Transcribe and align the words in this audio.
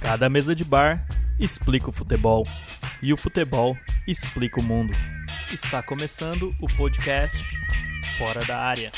Cada 0.00 0.30
mesa 0.30 0.54
de 0.54 0.64
bar 0.64 1.06
explica 1.38 1.90
o 1.90 1.92
futebol 1.92 2.46
e 3.02 3.12
o 3.12 3.18
futebol 3.18 3.76
explica 4.06 4.58
o 4.58 4.62
mundo. 4.62 4.94
Está 5.52 5.82
começando 5.82 6.50
o 6.58 6.66
podcast 6.74 7.36
Fora 8.16 8.42
da 8.46 8.58
Área. 8.58 8.92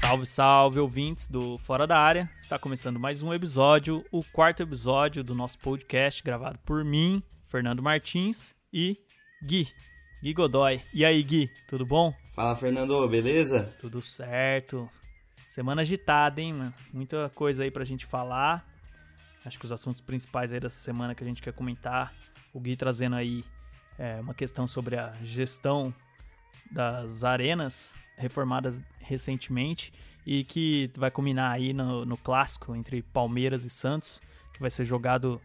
Salve, 0.00 0.26
salve, 0.26 0.80
ouvintes 0.80 1.28
do 1.28 1.58
Fora 1.58 1.86
da 1.86 1.96
Área. 1.96 2.28
Está 2.40 2.58
começando 2.58 2.98
mais 2.98 3.22
um 3.22 3.32
episódio, 3.32 4.04
o 4.10 4.24
quarto 4.24 4.64
episódio 4.64 5.22
do 5.22 5.32
nosso 5.32 5.60
podcast, 5.60 6.20
gravado 6.20 6.58
por 6.66 6.84
mim, 6.84 7.22
Fernando 7.46 7.80
Martins 7.80 8.52
e 8.72 8.98
Gui, 9.46 9.68
Gui 10.20 10.34
Godoy. 10.34 10.82
E 10.92 11.04
aí, 11.04 11.22
Gui, 11.22 11.48
tudo 11.68 11.86
bom? 11.86 12.12
Fala, 12.32 12.56
Fernando, 12.56 13.08
beleza? 13.08 13.72
Tudo 13.80 14.02
certo. 14.02 14.90
Semana 15.48 15.82
agitada, 15.82 16.40
hein, 16.40 16.52
mano? 16.52 16.74
Muita 16.92 17.30
coisa 17.32 17.62
aí 17.62 17.70
pra 17.70 17.84
gente 17.84 18.04
falar. 18.06 18.71
Acho 19.44 19.58
que 19.58 19.64
os 19.64 19.72
assuntos 19.72 20.00
principais 20.00 20.52
aí 20.52 20.60
dessa 20.60 20.76
semana 20.76 21.14
que 21.14 21.24
a 21.24 21.26
gente 21.26 21.42
quer 21.42 21.52
comentar. 21.52 22.14
O 22.52 22.60
Gui 22.60 22.76
trazendo 22.76 23.16
aí 23.16 23.44
é, 23.98 24.20
uma 24.20 24.34
questão 24.34 24.66
sobre 24.66 24.96
a 24.96 25.12
gestão 25.22 25.92
das 26.70 27.24
arenas 27.24 27.96
reformadas 28.16 28.80
recentemente 29.00 29.92
e 30.24 30.44
que 30.44 30.90
vai 30.96 31.10
culminar 31.10 31.52
aí 31.52 31.72
no, 31.72 32.04
no 32.04 32.16
clássico 32.16 32.74
entre 32.76 33.02
Palmeiras 33.02 33.64
e 33.64 33.70
Santos, 33.70 34.20
que 34.52 34.60
vai 34.60 34.70
ser 34.70 34.84
jogado 34.84 35.40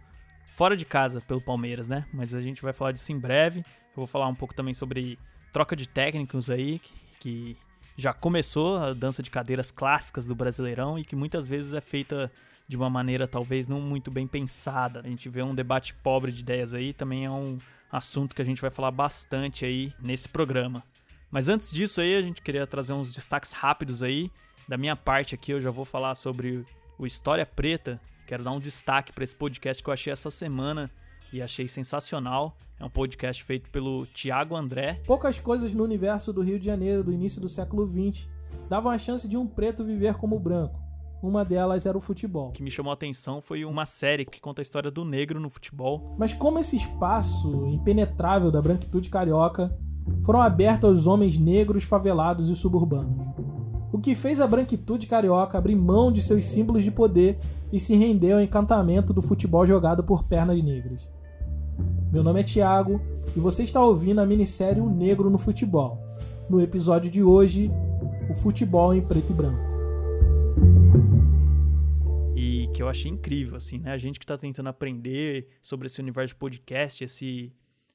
fora 0.56 0.78
de 0.78 0.86
casa 0.86 1.22
pelo 1.22 1.42
Palmeiras, 1.42 1.88
né? 1.88 2.06
Mas 2.14 2.34
a 2.34 2.42
gente 2.42 2.62
vai 2.62 2.74
falar 2.74 2.92
disso 2.92 3.12
em 3.12 3.20
breve. 3.20 3.60
Eu 3.60 3.96
vou 3.96 4.08
falar 4.08 4.28
um 4.28 4.36
pouco 4.36 4.54
também 4.54 4.74
sobre 4.74 5.18
troca 5.52 5.76
de 5.76 5.88
técnicos 5.88 6.50
aí, 6.50 6.80
que, 6.80 6.94
que 7.20 7.58
já 7.98 8.14
começou 8.14 8.78
a 8.78 8.94
dança 8.94 9.24
de 9.24 9.30
cadeiras 9.30 9.72
clássicas 9.72 10.28
do 10.28 10.36
Brasileirão 10.36 11.00
e 11.00 11.04
que 11.04 11.16
muitas 11.16 11.48
vezes 11.48 11.74
é 11.74 11.82
feita 11.82 12.32
de 12.68 12.76
uma 12.76 12.90
maneira 12.90 13.28
talvez 13.28 13.68
não 13.68 13.80
muito 13.80 14.12
bem 14.12 14.28
pensada. 14.28 15.00
A 15.00 15.08
gente 15.08 15.30
vê 15.30 15.42
um 15.42 15.56
debate 15.56 15.94
pobre 15.94 16.32
de 16.32 16.42
ideias 16.42 16.74
aí, 16.74 16.94
também 16.94 17.26
é 17.26 17.32
um 17.32 17.58
assunto 17.92 18.36
que 18.36 18.42
a 18.42 18.46
gente 18.46 18.62
vai 18.62 18.70
falar 18.70 18.92
bastante 18.92 19.66
aí 19.66 19.94
nesse 20.00 20.28
programa. 20.28 20.84
Mas 21.32 21.50
antes 21.50 21.72
disso 21.72 22.02
aí, 22.02 22.16
a 22.16 22.22
gente 22.22 22.42
queria 22.42 22.66
trazer 22.66 22.94
uns 22.94 23.14
destaques 23.14 23.52
rápidos 23.52 24.02
aí. 24.02 24.32
Da 24.68 24.78
minha 24.78 24.96
parte 24.96 25.36
aqui, 25.36 25.52
eu 25.52 25.62
já 25.62 25.72
vou 25.72 25.86
falar 25.86 26.16
sobre 26.16 26.66
o 26.98 27.06
História 27.06 27.46
Preta. 27.46 28.00
Quero 28.26 28.44
dar 28.44 28.52
um 28.52 28.60
destaque 28.60 29.14
para 29.14 29.24
esse 29.24 29.36
podcast 29.36 29.82
que 29.82 29.90
eu 29.90 29.94
achei 29.94 30.12
essa 30.12 30.30
semana 30.30 30.92
e 31.32 31.42
achei 31.42 31.68
sensacional. 31.68 32.58
É 32.80 32.86
um 32.86 32.90
podcast 32.90 33.44
feito 33.44 33.70
pelo 33.72 34.06
Tiago 34.08 34.56
André. 34.56 35.02
Poucas 35.06 35.40
coisas 35.40 35.74
no 35.74 35.84
universo 35.84 36.32
do 36.32 36.42
Rio 36.42 36.60
de 36.60 36.66
Janeiro 36.66 37.04
do 37.04 37.12
início 37.12 37.42
do 37.42 37.50
século 37.50 37.86
XX 37.86 38.28
davam 38.70 38.92
a 38.92 38.98
chance 38.98 39.28
de 39.28 39.36
um 39.36 39.48
preto 39.48 39.84
viver 39.84 40.16
como 40.16 40.40
branco. 40.40 40.87
Uma 41.22 41.44
delas 41.44 41.86
era 41.88 41.98
o 41.98 42.02
futebol. 42.02 42.50
O 42.50 42.52
que 42.52 42.62
me 42.62 42.70
chamou 42.70 42.92
a 42.92 42.94
atenção 42.94 43.42
foi 43.42 43.66
uma 43.66 43.86
série 43.86 44.24
que 44.24 44.40
conta 44.40 44.62
a 44.62 44.64
história 44.64 44.92
do 44.92 45.04
negro 45.04 45.40
no 45.40 45.50
futebol. 45.50 46.16
Mas 46.18 46.34
como 46.34 46.60
esse 46.60 46.76
espaço 46.76 47.66
impenetrável 47.68 48.52
da 48.52 48.62
branquitude 48.62 49.10
carioca 49.10 49.76
foram 50.24 50.42
abertos 50.42 50.88
aos 50.88 51.08
homens 51.08 51.38
negros, 51.38 51.84
favelados 51.84 52.50
e 52.50 52.56
suburbanos. 52.56 53.26
O 53.92 54.00
que 54.00 54.14
fez 54.14 54.40
a 54.40 54.46
branquitude 54.46 55.08
carioca 55.08 55.58
abrir 55.58 55.76
mão 55.76 56.12
de 56.12 56.22
seus 56.22 56.46
símbolos 56.46 56.84
de 56.84 56.92
poder 56.92 57.38
e 57.74 57.80
se 57.80 57.96
render 57.96 58.34
ao 58.34 58.42
encantamento 58.42 59.12
do 59.12 59.22
futebol 59.22 59.66
jogado 59.66 60.04
por 60.04 60.24
pernas 60.24 60.64
negras. 60.64 61.10
Meu 62.12 62.22
nome 62.22 62.42
é 62.42 62.44
Thiago 62.44 63.02
e 63.36 63.40
você 63.40 63.64
está 63.64 63.84
ouvindo 63.84 64.20
a 64.20 64.26
minissérie 64.26 64.82
O 64.82 64.90
Negro 64.90 65.30
no 65.30 65.38
Futebol. 65.38 65.98
No 66.50 66.62
episódio 66.62 67.10
de 67.10 67.24
hoje, 67.24 67.72
o 68.30 68.36
futebol 68.36 68.94
em 68.94 69.02
preto 69.02 69.32
e 69.32 69.34
branco. 69.34 69.67
E 72.36 72.68
que 72.74 72.82
eu 72.84 72.90
achei 72.90 73.10
incrível, 73.10 73.58
assim, 73.58 73.80
né? 73.80 73.92
A 73.92 73.98
gente 73.98 74.20
que 74.20 74.26
está 74.26 74.38
tentando 74.38 74.70
aprender 74.70 75.48
sobre 75.62 75.88
esse 75.88 76.00
universo 76.00 76.34
de 76.34 76.40
podcast, 76.40 77.04
esse 77.04 77.52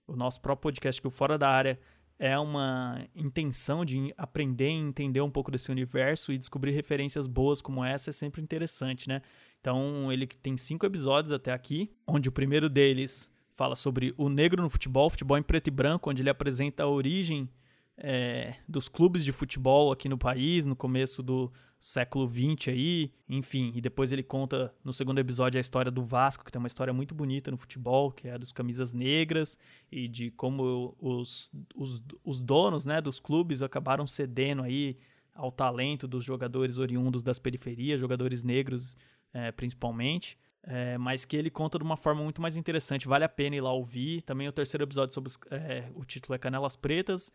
o 0.07 0.17
nosso 0.17 0.41
próprio 0.41 0.63
podcast 0.63 1.01
que 1.01 1.07
o 1.07 1.11
Fora 1.11 1.39
da 1.39 1.49
Área 1.49 1.79
é 2.19 2.39
uma 2.39 3.05
intenção 3.17 3.85
de 3.85 4.13
aprender 4.17 4.69
e 4.69 4.73
entender 4.73 5.21
um 5.21 5.31
pouco 5.31 5.51
desse 5.51 5.71
universo 5.71 6.33
e 6.33 6.39
descobrir 6.39 6.71
referências 6.71 7.27
boas 7.27 7.61
como 7.61 7.85
essa 7.85 8.11
é 8.11 8.13
sempre 8.13 8.41
interessante, 8.41 9.09
né? 9.09 9.23
Então, 9.61 10.13
ele 10.13 10.27
tem 10.27 10.57
cinco 10.57 10.87
episódios 10.87 11.33
até 11.33 11.53
aqui, 11.53 11.91
onde 12.07 12.29
o 12.29 12.33
primeiro 12.33 12.69
deles 12.69 13.33
fala 13.55 13.75
sobre 13.75 14.15
o 14.17 14.29
negro 14.29 14.63
no 14.63 14.71
futebol, 14.71 15.11
futebol 15.11 15.37
em 15.37 15.43
preto 15.43 15.69
e 15.69 15.71
branco, 15.71 16.11
onde 16.11 16.23
ele 16.23 16.31
apresenta 16.31 16.85
a 16.85 16.89
origem 16.89 17.49
é, 17.97 18.55
dos 18.69 18.89
clubes 18.89 19.25
de 19.25 19.33
futebol 19.33 19.93
aqui 19.93 20.09
no 20.09 20.19
país, 20.19 20.65
no 20.65 20.77
começo 20.77 21.23
do 21.23 21.53
século 21.83 22.29
XX 22.29 22.69
aí, 22.69 23.13
enfim, 23.29 23.73
e 23.75 23.81
depois 23.81 24.13
ele 24.13 24.23
conta 24.23 24.73
no 24.85 24.93
segundo 24.93 25.19
episódio 25.19 25.59
a 25.59 25.61
história 25.61 25.91
do 25.91 26.05
Vasco, 26.05 26.45
que 26.45 26.53
tem 26.53 26.61
uma 26.61 26.69
história 26.69 26.93
muito 26.93 27.13
bonita 27.13 27.51
no 27.51 27.57
futebol, 27.57 28.13
que 28.13 28.29
é 28.29 28.35
a 28.35 28.39
dos 28.39 28.53
camisas 28.53 28.93
negras 28.93 29.59
e 29.91 30.07
de 30.07 30.31
como 30.31 30.95
os, 31.01 31.51
os, 31.75 32.01
os 32.23 32.41
donos 32.41 32.85
né, 32.85 33.01
dos 33.01 33.19
clubes 33.19 33.63
acabaram 33.63 34.07
cedendo 34.07 34.63
aí 34.63 34.97
ao 35.35 35.51
talento 35.51 36.07
dos 36.07 36.25
jogadores 36.25 36.79
oriundos 36.79 37.21
das 37.21 37.41
periferias, 37.41 37.99
jogadores 37.99 38.45
negros 38.45 38.97
é, 39.35 39.51
principalmente. 39.51 40.39
É, 40.65 40.97
mas 40.97 41.25
que 41.25 41.37
ele 41.37 41.51
conta 41.51 41.77
de 41.79 41.85
uma 41.85 41.97
forma 41.97 42.23
muito 42.23 42.41
mais 42.41 42.57
interessante. 42.57 43.09
Vale 43.09 43.25
a 43.25 43.29
pena 43.29 43.57
ir 43.57 43.61
lá 43.61 43.73
ouvir. 43.73 44.23
Também 44.23 44.47
o 44.47 44.53
terceiro 44.53 44.85
episódio 44.85 45.13
sobre 45.13 45.31
os, 45.31 45.39
é, 45.51 45.91
o 45.97 46.05
título 46.05 46.37
é 46.37 46.39
Canelas 46.39 46.77
Pretas 46.77 47.33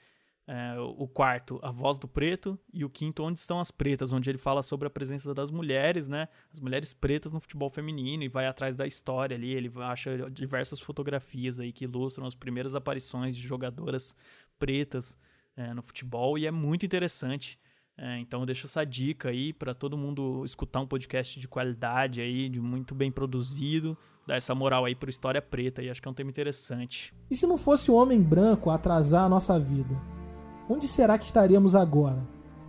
é, 0.47 0.80
o 0.80 1.06
quarto, 1.09 1.59
A 1.62 1.69
Voz 1.69 1.97
do 1.97 2.08
Preto, 2.08 2.58
e 2.74 2.85
o 2.85 2.90
quinto, 2.90 3.22
Onde 3.22 3.38
Estão 3.38 3.59
as 3.59 3.69
Pretas, 3.69 4.13
onde 4.13 4.30
ele 4.30 4.38
fala 4.38 4.63
sobre 4.63 4.88
a 4.88 4.90
presença 4.90 5.34
das 5.34 5.52
mulheres, 5.52 6.08
né? 6.08 6.30
As 6.52 6.62
mulheres 6.62 6.94
pretas 6.94 7.34
no 7.34 7.40
futebol 7.41 7.69
feminino 7.69 8.24
e 8.24 8.30
vai 8.30 8.47
atrás 8.47 8.74
da 8.74 8.88
história 8.88 9.35
ali. 9.35 9.52
Ele 9.52 9.69
acha 9.75 10.30
diversas 10.31 10.80
fotografias 10.80 11.59
aí 11.59 11.74
que 11.74 11.84
ilustram 11.84 12.25
as 12.25 12.34
primeiras 12.34 12.75
aparições 12.75 13.35
de 13.35 13.46
jogadoras 13.46 14.16
pretas 14.58 15.18
é, 15.58 15.74
no 15.74 15.81
futebol 15.81 16.38
e 16.38 16.47
é 16.47 16.52
muito 16.52 16.85
interessante. 16.85 17.59
É, 17.97 18.19
então 18.19 18.40
eu 18.40 18.46
deixo 18.46 18.68
essa 18.68 18.85
dica 18.85 19.29
aí 19.29 19.52
para 19.52 19.74
todo 19.74 19.97
mundo 19.97 20.46
escutar 20.46 20.79
um 20.79 20.88
podcast 20.88 21.38
de 21.40 21.47
qualidade 21.47 22.22
aí, 22.22 22.47
de 22.47 22.62
muito 22.62 22.96
bem 22.96 23.12
produzido, 23.12 23.97
dar 24.25 24.35
essa 24.35 24.56
moral 24.56 24.85
aí 24.85 24.96
pro 24.96 25.09
História 25.09 25.41
Preta 25.41 25.81
e 25.81 25.90
acho 25.90 26.02
que 26.02 26.08
é 26.08 26.12
um 26.12 26.14
tema 26.14 26.29
interessante. 26.29 27.14
E 27.29 27.35
se 27.35 27.46
não 27.46 27.58
fosse 27.58 27.91
o 27.91 27.96
homem 27.96 28.22
branco 28.22 28.69
atrasar 28.69 29.25
a 29.25 29.29
nossa 29.29 29.59
vida? 29.59 30.00
Onde 30.69 30.85
será 30.85 31.17
que 31.17 31.23
estaríamos 31.23 31.78
agora? 31.78 32.22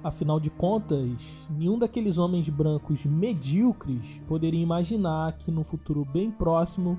Afinal 0.05 0.39
de 0.39 0.51
contas, 0.51 1.49
nenhum 1.51 1.77
daqueles 1.77 2.17
homens 2.17 2.49
brancos 2.49 3.05
medíocres 3.05 4.23
poderia 4.29 4.63
imaginar 4.63 5.33
que 5.33 5.51
no 5.51 5.65
futuro 5.65 6.05
bem 6.05 6.31
próximo, 6.31 6.97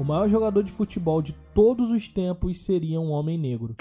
o 0.00 0.02
maior 0.02 0.28
jogador 0.28 0.64
de 0.64 0.72
futebol 0.72 1.22
de 1.22 1.32
todos 1.54 1.90
os 1.90 2.08
tempos 2.08 2.60
seria 2.60 3.00
um 3.00 3.12
homem 3.12 3.38
negro. 3.38 3.76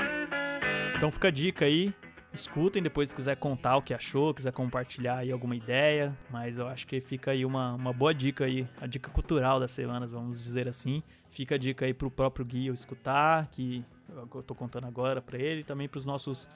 Então 0.95 1.09
fica 1.09 1.29
a 1.29 1.31
dica 1.31 1.65
aí, 1.65 1.91
escutem 2.31 2.83
depois 2.83 3.09
se 3.09 3.15
quiser 3.15 3.37
contar 3.37 3.77
o 3.77 3.81
que 3.81 3.91
achou, 3.91 4.31
quiser 4.31 4.53
compartilhar 4.53 5.17
aí 5.17 5.31
alguma 5.31 5.55
ideia, 5.55 6.15
mas 6.29 6.59
eu 6.59 6.67
acho 6.67 6.85
que 6.85 7.01
fica 7.01 7.31
aí 7.31 7.43
uma, 7.43 7.73
uma 7.73 7.91
boa 7.91 8.13
dica 8.13 8.45
aí, 8.45 8.67
a 8.79 8.85
dica 8.85 9.09
cultural 9.09 9.59
das 9.59 9.71
semanas, 9.71 10.11
vamos 10.11 10.43
dizer 10.43 10.67
assim. 10.67 11.01
Fica 11.31 11.55
a 11.55 11.57
dica 11.57 11.85
aí 11.85 11.93
pro 11.93 12.11
próprio 12.11 12.45
Gui 12.45 12.67
escutar, 12.67 13.47
que 13.47 13.83
eu 14.15 14.43
tô 14.43 14.53
contando 14.53 14.87
agora 14.87 15.21
para 15.21 15.37
ele, 15.37 15.63
também 15.63 15.87
para 15.87 15.97
os 15.97 16.05
nossos 16.05 16.47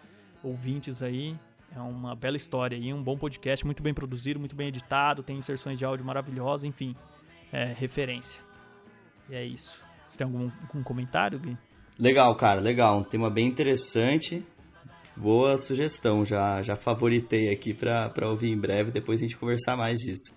ouvintes 0.44 1.02
aí. 1.02 1.38
É 1.76 1.80
uma 1.80 2.16
bela 2.16 2.38
história 2.38 2.78
aí, 2.78 2.94
um 2.94 3.04
bom 3.04 3.18
podcast, 3.18 3.66
muito 3.66 3.82
bem 3.82 3.94
produzido, 3.94 4.40
muito 4.40 4.56
bem 4.56 4.68
editado, 4.68 5.24
tem 5.24 5.38
inserções 5.38 5.78
de 5.78 5.84
áudio 5.84 6.06
maravilhosas, 6.06 6.64
enfim, 6.64 6.96
é 7.52 7.74
referência. 7.74 8.42
E 9.30 9.36
é 9.36 9.44
isso. 9.44 9.84
Você 10.08 10.18
tem 10.18 10.26
algum, 10.26 10.50
algum 10.62 10.84
comentário, 10.84 11.40
Gui? 11.40 11.58
Legal, 12.00 12.36
cara, 12.36 12.62
legal. 12.62 13.00
Um 13.00 13.04
tema 13.04 13.30
bem 13.30 13.48
interessante. 13.48 14.46
Boa 15.16 15.58
sugestão, 15.58 16.26
já, 16.26 16.62
já 16.62 16.76
favoritei 16.76 17.50
aqui 17.50 17.74
para 17.74 18.30
ouvir 18.30 18.52
em 18.52 18.60
breve, 18.60 18.92
depois 18.92 19.20
a 19.20 19.24
gente 19.24 19.38
conversar 19.38 19.78
mais 19.78 20.00
disso. 20.00 20.36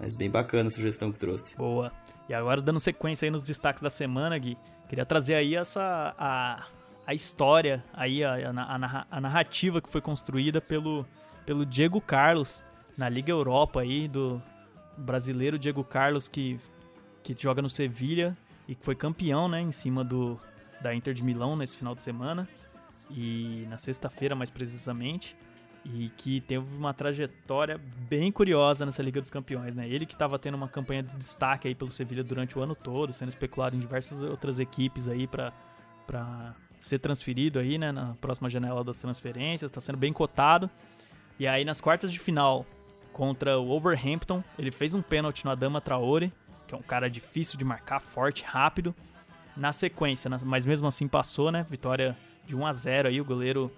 Mas 0.00 0.14
bem 0.14 0.30
bacana 0.30 0.68
a 0.68 0.70
sugestão 0.70 1.10
que 1.10 1.18
trouxe. 1.18 1.56
Boa. 1.56 1.92
E 2.28 2.34
agora 2.34 2.60
dando 2.62 2.78
sequência 2.78 3.26
aí 3.26 3.30
nos 3.30 3.42
destaques 3.42 3.82
da 3.82 3.90
semana, 3.90 4.38
Gui, 4.38 4.56
Queria 4.88 5.04
trazer 5.04 5.34
aí 5.34 5.54
essa 5.54 6.14
a, 6.18 6.66
a 7.06 7.12
história, 7.12 7.84
aí 7.92 8.24
a, 8.24 8.50
a, 8.50 9.06
a 9.10 9.20
narrativa 9.20 9.82
que 9.82 9.90
foi 9.90 10.00
construída 10.00 10.62
pelo, 10.62 11.06
pelo 11.44 11.66
Diego 11.66 12.00
Carlos 12.00 12.64
na 12.96 13.06
Liga 13.06 13.30
Europa 13.30 13.82
aí, 13.82 14.08
do 14.08 14.42
brasileiro 14.96 15.58
Diego 15.58 15.84
Carlos 15.84 16.26
que, 16.26 16.58
que 17.22 17.36
joga 17.38 17.60
no 17.60 17.68
Sevilha 17.68 18.36
e 18.66 18.74
que 18.74 18.82
foi 18.82 18.94
campeão, 18.94 19.46
né, 19.46 19.60
em 19.60 19.70
cima 19.70 20.02
do 20.02 20.40
da 20.80 20.94
Inter 20.94 21.12
de 21.12 21.24
Milão 21.24 21.56
nesse 21.56 21.76
final 21.76 21.94
de 21.94 22.00
semana 22.00 22.48
e 23.10 23.66
na 23.68 23.76
sexta-feira 23.76 24.36
mais 24.36 24.48
precisamente 24.48 25.36
e 25.94 26.10
que 26.10 26.40
teve 26.40 26.76
uma 26.76 26.92
trajetória 26.92 27.80
bem 28.08 28.30
curiosa 28.30 28.84
nessa 28.84 29.02
Liga 29.02 29.20
dos 29.20 29.30
Campeões, 29.30 29.74
né? 29.74 29.88
Ele 29.88 30.04
que 30.04 30.12
estava 30.12 30.38
tendo 30.38 30.54
uma 30.54 30.68
campanha 30.68 31.02
de 31.02 31.16
destaque 31.16 31.66
aí 31.66 31.74
pelo 31.74 31.90
Sevilha 31.90 32.22
durante 32.22 32.58
o 32.58 32.62
ano 32.62 32.74
todo, 32.74 33.12
sendo 33.12 33.28
especulado 33.28 33.76
em 33.76 33.80
diversas 33.80 34.22
outras 34.22 34.58
equipes 34.58 35.08
aí 35.08 35.26
para 35.26 35.52
para 36.06 36.54
ser 36.80 36.98
transferido 37.00 37.58
aí, 37.58 37.76
né, 37.76 37.92
na 37.92 38.14
próxima 38.14 38.48
janela 38.48 38.82
das 38.82 38.98
transferências, 38.98 39.70
está 39.70 39.78
sendo 39.78 39.98
bem 39.98 40.10
cotado. 40.10 40.70
E 41.38 41.46
aí 41.46 41.62
nas 41.62 41.82
quartas 41.82 42.10
de 42.10 42.18
final 42.18 42.64
contra 43.18 43.58
o 43.58 43.66
Wolverhampton. 43.66 44.44
Ele 44.56 44.70
fez 44.70 44.94
um 44.94 45.02
pênalti 45.02 45.44
no 45.44 45.50
Adama 45.50 45.80
Traore, 45.80 46.32
que 46.68 46.74
é 46.74 46.78
um 46.78 46.82
cara 46.82 47.10
difícil 47.10 47.58
de 47.58 47.64
marcar, 47.64 48.00
forte, 48.00 48.44
rápido. 48.44 48.94
Na 49.56 49.72
sequência, 49.72 50.30
mas 50.44 50.64
mesmo 50.64 50.86
assim 50.86 51.08
passou, 51.08 51.50
né? 51.50 51.66
Vitória 51.68 52.16
de 52.46 52.54
1 52.56 52.64
a 52.64 52.72
0 52.72 53.08
aí, 53.08 53.20
o 53.20 53.24
goleiro 53.24 53.72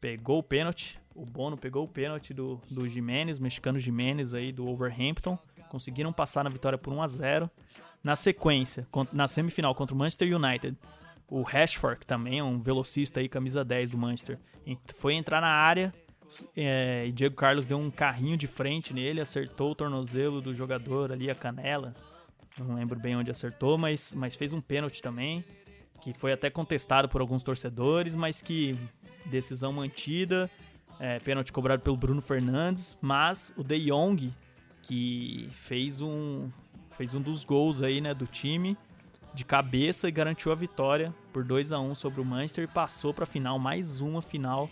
pegou 0.00 0.40
o 0.40 0.42
pênalti. 0.42 0.98
O 1.20 1.26
Bono 1.26 1.54
pegou 1.54 1.84
o 1.84 1.88
pênalti 1.88 2.32
do, 2.32 2.58
do 2.70 2.88
Jimenez, 2.88 3.38
mexicano 3.38 3.78
Jimenez 3.78 4.32
aí 4.32 4.50
do 4.50 4.64
Wolverhampton. 4.64 5.38
Conseguiram 5.68 6.14
passar 6.14 6.42
na 6.42 6.48
vitória 6.48 6.78
por 6.78 6.94
1 6.94 7.02
a 7.02 7.06
0 7.06 7.50
Na 8.02 8.16
sequência, 8.16 8.88
na 9.12 9.28
semifinal 9.28 9.74
contra 9.74 9.94
o 9.94 9.98
Manchester 9.98 10.34
United, 10.34 10.76
o 11.28 11.42
Rashford, 11.42 12.00
que 12.00 12.06
também 12.06 12.38
é 12.38 12.42
um 12.42 12.58
velocista 12.58 13.20
aí, 13.20 13.28
camisa 13.28 13.62
10 13.62 13.90
do 13.90 13.98
Manchester, 13.98 14.38
foi 14.96 15.12
entrar 15.12 15.42
na 15.42 15.50
área 15.50 15.92
é, 16.56 17.04
e 17.06 17.12
Diego 17.12 17.36
Carlos 17.36 17.66
deu 17.66 17.78
um 17.78 17.90
carrinho 17.90 18.38
de 18.38 18.46
frente 18.46 18.94
nele, 18.94 19.20
acertou 19.20 19.72
o 19.72 19.74
tornozelo 19.74 20.40
do 20.40 20.54
jogador 20.54 21.12
ali, 21.12 21.30
a 21.30 21.34
canela. 21.34 21.94
Não 22.58 22.76
lembro 22.76 22.98
bem 22.98 23.14
onde 23.14 23.30
acertou, 23.30 23.76
mas, 23.76 24.14
mas 24.14 24.34
fez 24.34 24.54
um 24.54 24.60
pênalti 24.60 25.02
também, 25.02 25.44
que 26.00 26.14
foi 26.14 26.32
até 26.32 26.48
contestado 26.48 27.10
por 27.10 27.20
alguns 27.20 27.42
torcedores, 27.42 28.14
mas 28.14 28.40
que 28.40 28.74
decisão 29.26 29.72
mantida, 29.72 30.50
é, 31.00 31.18
pênalti 31.18 31.52
cobrado 31.52 31.82
pelo 31.82 31.96
Bruno 31.96 32.20
Fernandes, 32.20 32.96
mas 33.00 33.52
o 33.56 33.64
De 33.64 33.86
Jong, 33.86 34.32
que 34.82 35.48
fez 35.52 36.00
um, 36.00 36.50
fez 36.90 37.14
um 37.14 37.20
dos 37.20 37.42
gols 37.42 37.82
aí, 37.82 38.00
né, 38.00 38.12
do 38.12 38.26
time, 38.26 38.76
de 39.32 39.44
cabeça 39.44 40.08
e 40.08 40.12
garantiu 40.12 40.52
a 40.52 40.54
vitória 40.54 41.14
por 41.32 41.42
2 41.42 41.72
a 41.72 41.80
1 41.80 41.94
sobre 41.94 42.20
o 42.20 42.24
Manchester 42.24 42.64
e 42.64 42.66
passou 42.66 43.14
para 43.14 43.24
a 43.24 43.26
final, 43.26 43.58
mais 43.58 44.00
uma 44.00 44.20
final 44.20 44.68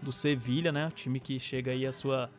do 0.00 0.12
Sevilha, 0.12 0.70
né? 0.70 0.88
O 0.88 0.90
time 0.90 1.18
que 1.18 1.38
chega 1.38 1.70
aí 1.70 1.86
a 1.86 1.92
sua 1.92 2.30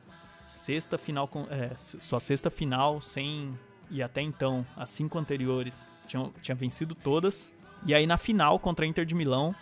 sexta 0.45 0.97
final, 0.97 1.29
é, 1.49 1.75
sua 1.75 2.19
sexta 2.19 2.49
final 2.49 3.01
sem 3.01 3.57
e 3.89 4.03
até 4.03 4.21
então 4.21 4.65
as 4.75 4.89
cinco 4.89 5.17
anteriores 5.17 5.89
tinham, 6.05 6.33
tinha 6.41 6.55
vencido 6.55 6.93
todas. 6.93 7.51
E 7.85 7.93
aí 7.93 8.05
na 8.05 8.17
final 8.17 8.59
contra 8.59 8.85
a 8.85 8.87
Inter 8.87 9.05
de 9.05 9.15
Milão, 9.15 9.55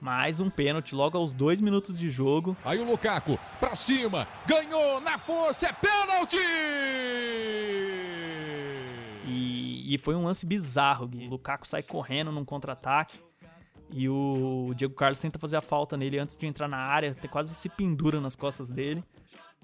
mais 0.00 0.40
um 0.40 0.50
pênalti 0.50 0.94
logo 0.94 1.16
aos 1.16 1.32
dois 1.32 1.60
minutos 1.60 1.98
de 1.98 2.10
jogo. 2.10 2.56
Aí 2.64 2.78
o 2.78 2.84
Lukaku 2.84 3.38
pra 3.58 3.74
cima, 3.74 4.26
ganhou 4.46 5.00
na 5.00 5.18
força, 5.18 5.66
é 5.66 5.72
pênalti! 5.72 6.36
E, 9.26 9.94
e 9.94 9.98
foi 9.98 10.14
um 10.14 10.24
lance 10.24 10.46
bizarro, 10.46 11.08
Gui. 11.08 11.26
O 11.26 11.30
Lukaku 11.30 11.66
sai 11.66 11.82
correndo 11.82 12.30
num 12.30 12.44
contra-ataque. 12.44 13.20
E 13.90 14.08
o 14.08 14.72
Diego 14.74 14.94
Carlos 14.94 15.20
tenta 15.20 15.38
fazer 15.38 15.56
a 15.56 15.62
falta 15.62 15.96
nele 15.96 16.18
antes 16.18 16.36
de 16.36 16.46
entrar 16.46 16.66
na 16.66 16.78
área, 16.78 17.12
até 17.12 17.28
quase 17.28 17.54
se 17.54 17.68
pendura 17.68 18.20
nas 18.20 18.34
costas 18.34 18.70
dele. 18.70 19.04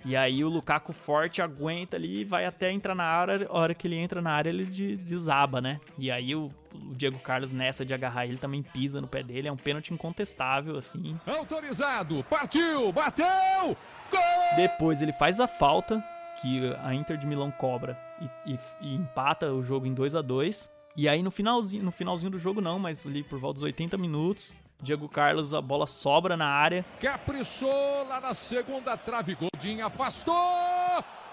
E 0.04 0.16
aí 0.16 0.44
o 0.44 0.48
Lukaku 0.48 0.92
forte 0.92 1.40
aguenta 1.40 1.96
ali 1.96 2.20
e 2.20 2.24
vai 2.24 2.44
até 2.44 2.72
entrar 2.72 2.94
na 2.94 3.04
área. 3.04 3.46
A 3.48 3.56
hora 3.56 3.74
que 3.74 3.86
ele 3.86 3.96
entra 3.96 4.20
na 4.20 4.32
área, 4.32 4.50
ele 4.50 4.64
desaba, 4.96 5.60
né? 5.60 5.80
E 5.96 6.10
aí 6.10 6.34
o, 6.34 6.50
o, 6.74 6.94
Diego 6.94 7.18
Carlos, 7.20 7.52
nessa 7.52 7.84
de 7.84 7.94
agarrar 7.94 8.26
ele, 8.26 8.36
também 8.36 8.62
pisa 8.62 9.00
no 9.00 9.06
pé 9.06 9.22
dele. 9.22 9.46
É 9.46 9.52
um 9.52 9.56
pênalti 9.56 9.94
incontestável, 9.94 10.76
assim. 10.76 11.16
Autorizado! 11.26 12.24
Partiu! 12.24 12.92
Bateu! 12.92 13.76
Gol! 14.10 14.56
Depois 14.56 15.00
ele 15.02 15.12
faz 15.12 15.38
a 15.38 15.46
falta 15.46 16.02
que 16.40 16.74
a 16.82 16.92
Inter 16.94 17.16
de 17.16 17.26
Milão 17.26 17.50
cobra 17.52 17.96
e, 18.20 18.52
e, 18.52 18.58
e 18.80 18.94
empata 18.94 19.52
o 19.52 19.62
jogo 19.62 19.86
em 19.86 19.94
2 19.94 20.16
a 20.16 20.22
2 20.22 20.70
E 20.96 21.08
aí 21.08 21.22
no 21.22 21.30
finalzinho, 21.30 21.84
no 21.84 21.92
finalzinho 21.92 22.30
do 22.30 22.38
jogo 22.38 22.60
não, 22.60 22.78
mas 22.78 23.06
ali 23.06 23.22
por 23.22 23.38
volta 23.38 23.54
dos 23.54 23.62
80 23.62 23.96
minutos, 23.96 24.52
Diego 24.82 25.08
Carlos, 25.08 25.54
a 25.54 25.60
bola 25.62 25.86
sobra 25.86 26.36
na 26.36 26.48
área. 26.48 26.84
Caprichou 27.00 28.04
lá 28.08 28.20
na 28.20 28.34
segunda 28.34 28.96
trave. 28.96 29.36
Godinho 29.36 29.86
afastou. 29.86 30.34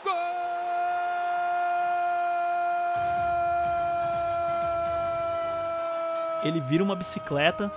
Gol! 0.04 0.13
Ele 6.44 6.62
vira 6.62 6.84
uma 6.84 6.96
bicicleta. 6.96 7.72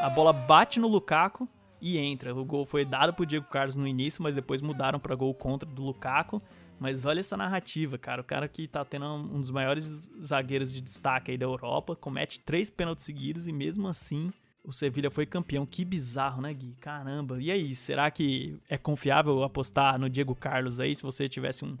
A 0.00 0.08
bola 0.08 0.32
bate 0.32 0.80
no 0.80 0.88
Lukaku 0.88 1.46
e 1.82 1.98
entra. 1.98 2.34
O 2.34 2.44
gol 2.44 2.64
foi 2.64 2.86
dado 2.86 3.12
pro 3.12 3.26
Diego 3.26 3.46
Carlos 3.46 3.76
no 3.76 3.86
início, 3.86 4.22
mas 4.22 4.34
depois 4.34 4.62
mudaram 4.62 4.98
para 4.98 5.14
gol 5.14 5.34
contra 5.34 5.68
do 5.68 5.82
Lukaku. 5.82 6.40
Mas 6.80 7.04
olha 7.04 7.20
essa 7.20 7.36
narrativa, 7.36 7.98
cara. 7.98 8.22
O 8.22 8.24
cara 8.24 8.48
que 8.48 8.66
tá 8.66 8.82
tendo 8.86 9.04
um 9.04 9.38
dos 9.38 9.50
maiores 9.50 10.10
zagueiros 10.24 10.72
de 10.72 10.80
destaque 10.80 11.30
aí 11.30 11.36
da 11.36 11.44
Europa, 11.44 11.94
comete 11.94 12.40
três 12.40 12.70
pênaltis 12.70 13.04
seguidos 13.04 13.46
e 13.46 13.52
mesmo 13.52 13.86
assim 13.86 14.32
o 14.64 14.72
Sevilha 14.72 15.10
foi 15.10 15.26
campeão. 15.26 15.66
Que 15.66 15.84
bizarro, 15.84 16.40
né, 16.40 16.54
Gui? 16.54 16.74
Caramba. 16.80 17.38
E 17.38 17.50
aí, 17.50 17.74
será 17.74 18.10
que 18.10 18.58
é 18.66 18.78
confiável 18.78 19.42
apostar 19.42 19.98
no 19.98 20.08
Diego 20.08 20.34
Carlos 20.34 20.80
aí? 20.80 20.94
Se 20.94 21.02
você 21.02 21.28
tivesse 21.28 21.66
um, 21.66 21.76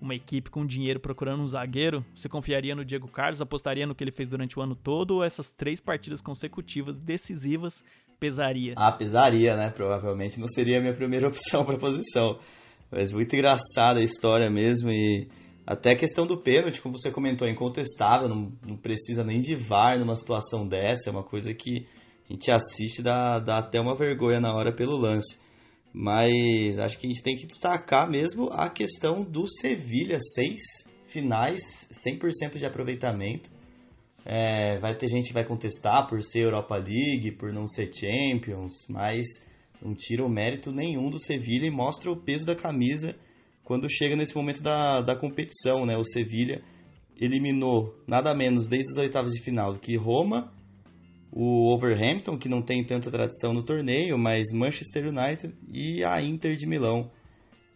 uma 0.00 0.14
equipe 0.14 0.48
com 0.48 0.64
dinheiro 0.64 0.98
procurando 0.98 1.42
um 1.42 1.46
zagueiro, 1.46 2.02
você 2.14 2.26
confiaria 2.26 2.74
no 2.74 2.86
Diego 2.86 3.06
Carlos? 3.06 3.42
Apostaria 3.42 3.86
no 3.86 3.94
que 3.94 4.02
ele 4.02 4.12
fez 4.12 4.30
durante 4.30 4.58
o 4.58 4.62
ano 4.62 4.74
todo? 4.74 5.16
Ou 5.16 5.24
essas 5.24 5.50
três 5.50 5.78
partidas 5.78 6.22
consecutivas 6.22 6.98
decisivas 6.98 7.84
pesaria? 8.18 8.72
Ah, 8.78 8.92
pesaria, 8.92 9.56
né? 9.56 9.68
Provavelmente 9.70 10.40
não 10.40 10.48
seria 10.48 10.78
a 10.78 10.80
minha 10.80 10.94
primeira 10.94 11.28
opção 11.28 11.66
para 11.66 11.76
posição. 11.76 12.38
Mas 12.90 13.12
muito 13.12 13.34
engraçada 13.34 14.00
a 14.00 14.04
história 14.04 14.50
mesmo 14.50 14.90
e 14.90 15.28
até 15.66 15.90
a 15.90 15.96
questão 15.96 16.26
do 16.26 16.38
pênalti, 16.38 16.80
como 16.80 16.96
você 16.96 17.10
comentou, 17.10 17.46
é 17.46 17.50
incontestável, 17.50 18.28
não, 18.28 18.50
não 18.66 18.76
precisa 18.76 19.22
nem 19.22 19.40
de 19.40 19.54
VAR 19.54 19.98
numa 19.98 20.16
situação 20.16 20.66
dessa, 20.66 21.10
é 21.10 21.12
uma 21.12 21.22
coisa 21.22 21.52
que 21.52 21.86
a 22.28 22.32
gente 22.32 22.50
assiste 22.50 23.02
dá, 23.02 23.38
dá 23.38 23.58
até 23.58 23.78
uma 23.80 23.94
vergonha 23.94 24.40
na 24.40 24.54
hora 24.54 24.74
pelo 24.74 24.96
lance. 24.96 25.38
Mas 25.92 26.78
acho 26.78 26.98
que 26.98 27.06
a 27.06 27.10
gente 27.10 27.22
tem 27.22 27.36
que 27.36 27.46
destacar 27.46 28.08
mesmo 28.10 28.48
a 28.50 28.70
questão 28.70 29.22
do 29.22 29.46
Sevilha, 29.48 30.18
seis 30.20 30.62
finais, 31.06 31.88
100% 31.90 32.58
de 32.58 32.66
aproveitamento. 32.66 33.50
É, 34.24 34.78
vai 34.78 34.94
ter 34.94 35.08
gente 35.08 35.28
que 35.28 35.32
vai 35.34 35.44
contestar 35.44 36.06
por 36.06 36.22
ser 36.22 36.40
Europa 36.40 36.76
League, 36.76 37.32
por 37.32 37.52
não 37.52 37.66
ser 37.66 37.90
Champions, 37.92 38.86
mas 38.88 39.26
não 39.82 39.94
tira 39.94 40.24
o 40.24 40.28
mérito 40.28 40.72
nenhum 40.72 41.10
do 41.10 41.18
Sevilha 41.18 41.66
e 41.66 41.70
mostra 41.70 42.10
o 42.10 42.16
peso 42.16 42.44
da 42.44 42.54
camisa 42.54 43.14
quando 43.64 43.88
chega 43.88 44.16
nesse 44.16 44.34
momento 44.34 44.62
da, 44.62 45.00
da 45.02 45.14
competição, 45.14 45.84
né? 45.84 45.96
O 45.96 46.04
Sevilha 46.04 46.62
eliminou 47.20 47.94
nada 48.06 48.34
menos 48.34 48.68
desde 48.68 48.92
as 48.92 48.98
oitavas 48.98 49.32
de 49.32 49.42
final 49.42 49.74
que 49.74 49.96
Roma, 49.96 50.52
o 51.30 51.72
Overhampton, 51.74 52.38
que 52.38 52.48
não 52.48 52.62
tem 52.62 52.82
tanta 52.84 53.10
tradição 53.10 53.52
no 53.52 53.62
torneio, 53.62 54.16
mas 54.16 54.52
Manchester 54.52 55.08
United 55.08 55.54
e 55.72 56.02
a 56.02 56.22
Inter 56.22 56.56
de 56.56 56.66
Milão. 56.66 57.10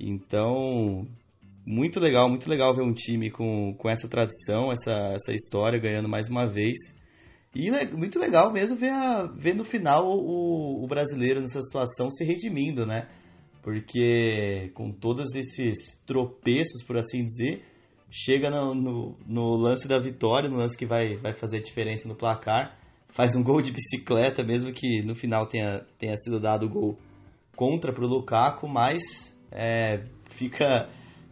Então, 0.00 1.06
muito 1.64 2.00
legal, 2.00 2.28
muito 2.28 2.48
legal 2.48 2.74
ver 2.74 2.82
um 2.82 2.92
time 2.92 3.30
com, 3.30 3.74
com 3.74 3.88
essa 3.88 4.08
tradição, 4.08 4.72
essa, 4.72 5.12
essa 5.14 5.32
história 5.34 5.78
ganhando 5.78 6.08
mais 6.08 6.28
uma 6.28 6.46
vez. 6.46 6.78
E 7.54 7.70
muito 7.94 8.18
legal 8.18 8.50
mesmo 8.50 8.76
ver, 8.76 8.90
a, 8.90 9.26
ver 9.26 9.54
no 9.54 9.64
final 9.64 10.08
o, 10.08 10.82
o 10.82 10.86
brasileiro 10.86 11.40
nessa 11.40 11.60
situação 11.62 12.10
se 12.10 12.24
redimindo, 12.24 12.86
né? 12.86 13.08
Porque 13.62 14.70
com 14.74 14.90
todos 14.90 15.34
esses 15.34 16.00
tropeços, 16.06 16.82
por 16.82 16.96
assim 16.96 17.22
dizer, 17.22 17.62
chega 18.10 18.50
no, 18.50 18.74
no, 18.74 19.16
no, 19.26 19.56
lance 19.56 19.86
da 19.86 19.98
vitória, 19.98 20.48
no 20.48 20.56
lance 20.56 20.76
que 20.76 20.86
vai, 20.86 21.16
vai 21.16 21.34
fazer 21.34 21.58
a 21.58 21.62
diferença 21.62 22.08
no 22.08 22.14
placar, 22.14 22.78
faz 23.08 23.36
um 23.36 23.42
gol 23.42 23.60
de 23.60 23.70
bicicleta, 23.70 24.42
mesmo 24.42 24.72
que 24.72 25.02
no 25.02 25.14
final 25.14 25.46
tenha, 25.46 25.84
tenha 25.98 26.16
sido 26.16 26.40
dado 26.40 26.66
o 26.66 26.68
gol 26.70 26.98
contra 27.54 27.92
para 27.92 28.04
o 28.04 28.08
Lukaku, 28.08 28.66
mas 28.66 29.02
é, 29.50 30.04
fica, 30.30 30.88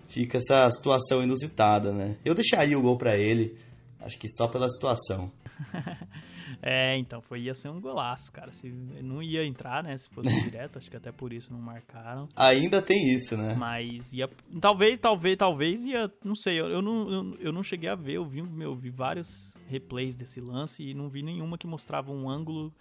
fica 0.09 0.37
essa 0.37 0.71
situação 0.71 1.23
inusitada, 1.23 1.93
né? 1.93 2.17
Eu 2.25 2.35
deixaria 2.35 2.79
o 2.79 2.83
gol 2.83 2.99
para 2.99 3.17
ele, 3.17 3.57
Acho 4.01 4.19
que 4.19 4.29
só 4.29 4.49
pela 4.49 4.69
situação. 4.69 5.31
é, 6.63 6.97
então, 6.97 7.21
foi, 7.21 7.43
ia 7.43 7.53
ser 7.53 7.69
um 7.69 7.81
golaço, 7.81 8.33
cara. 8.33 8.51
Se, 8.51 8.69
não 8.69 9.23
ia 9.23 9.45
entrar, 9.45 9.83
né? 9.83 9.97
Se 9.97 10.09
fosse 10.09 10.29
direto, 10.43 10.79
acho 10.79 10.91
que 10.91 10.97
até 10.97 11.13
por 11.13 11.33
isso 11.33 11.53
não 11.53 11.61
marcaram. 11.61 12.29
Ainda 12.35 12.81
tem 12.81 13.15
isso, 13.15 13.37
né? 13.37 13.55
Mas 13.55 14.15
ia. 14.15 14.29
Talvez, 14.59 14.99
talvez, 14.99 15.37
talvez 15.37 15.85
ia. 15.85 16.11
Não 16.25 16.35
sei, 16.35 16.59
eu, 16.59 16.69
eu 16.69 16.81
não, 16.81 17.11
eu, 17.11 17.37
eu, 17.41 17.53
não 17.53 17.63
cheguei 17.63 17.91
a 17.91 17.95
ver. 17.95 18.15
Eu 18.15 18.25
vi, 18.25 18.39
eu 18.39 18.75
vi 18.75 18.89
vários 18.89 19.55
replays 19.69 20.17
desse 20.17 20.41
lance 20.41 20.83
e 20.83 20.95
não 20.95 21.11
vi 21.11 21.23
nenhuma 21.23 21.59
que 21.59 21.67
mostrava 21.67 22.11
um 22.11 22.29
ângulo 22.29 22.73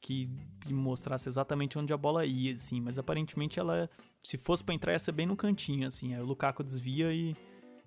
que 0.00 0.28
mostrasse 0.68 1.28
exatamente 1.28 1.78
onde 1.78 1.92
a 1.92 1.96
bola 1.96 2.26
ia, 2.26 2.54
assim. 2.54 2.80
Mas 2.80 2.98
aparentemente 2.98 3.58
ela, 3.60 3.88
se 4.22 4.36
fosse 4.36 4.64
para 4.64 4.74
entrar, 4.74 4.92
ia 4.92 4.98
ser 4.98 5.12
bem 5.12 5.26
no 5.26 5.36
cantinho, 5.36 5.86
assim. 5.86 6.14
Aí 6.14 6.20
o 6.20 6.26
Lukaku 6.26 6.64
desvia 6.64 7.12
e 7.12 7.36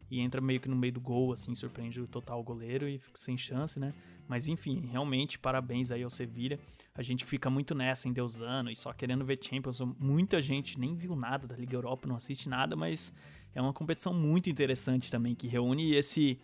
e 0.10 0.20
entra 0.20 0.42
meio 0.42 0.60
que 0.60 0.68
no 0.68 0.76
meio 0.76 0.94
do 0.94 1.00
gol, 1.00 1.34
assim, 1.34 1.54
surpreende 1.54 2.02
o 2.02 2.08
total 2.08 2.44
goleiro 2.44 2.88
e 2.88 2.98
fica 2.98 3.20
sem 3.20 3.38
chance, 3.38 3.80
né? 3.80 3.94
Mas 4.28 4.48
enfim, 4.48 4.88
realmente, 4.92 5.40
parabéns 5.40 5.92
aí 5.92 6.04
ao 6.04 6.10
Sevilha. 6.10 6.60
A 6.94 7.02
gente 7.02 7.26
fica 7.26 7.50
muito 7.50 7.74
nessa, 7.74 8.08
endeusando 8.08 8.70
e 8.70 8.76
só 8.76 8.94
querendo 8.94 9.26
ver 9.26 9.40
Champions. 9.42 9.80
Muita 10.00 10.40
gente 10.42 10.80
nem 10.80 10.96
viu 10.96 11.16
nada 11.16 11.48
da 11.48 11.56
Liga 11.56 11.76
Europa, 11.76 12.08
não 12.08 12.16
assiste 12.16 12.48
nada, 12.48 12.76
mas 12.76 13.14
é 13.54 13.62
uma 13.62 13.74
competição 13.74 14.14
muito 14.14 14.50
interessante 14.50 15.12
também, 15.12 15.34
que 15.34 15.48
reúne 15.48 15.96
esse 15.96 16.40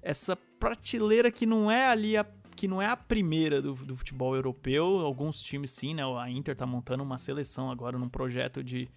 essa 0.00 0.36
prateleira 0.36 1.30
que 1.30 1.44
não 1.44 1.70
é 1.70 1.86
ali 1.86 2.16
a 2.16 2.24
que 2.54 2.66
não 2.66 2.82
é 2.82 2.86
a 2.86 2.96
primeira 2.96 3.62
do, 3.62 3.72
do 3.74 3.96
futebol 3.96 4.34
europeu. 4.34 4.84
Alguns 4.98 5.40
times 5.40 5.70
sim, 5.70 5.94
né? 5.94 6.02
A 6.02 6.28
Inter 6.28 6.56
tá 6.56 6.66
montando 6.66 7.04
uma 7.04 7.16
seleção 7.16 7.70
agora 7.70 7.96
num 7.96 8.08
projeto 8.08 8.64
de 8.64 8.88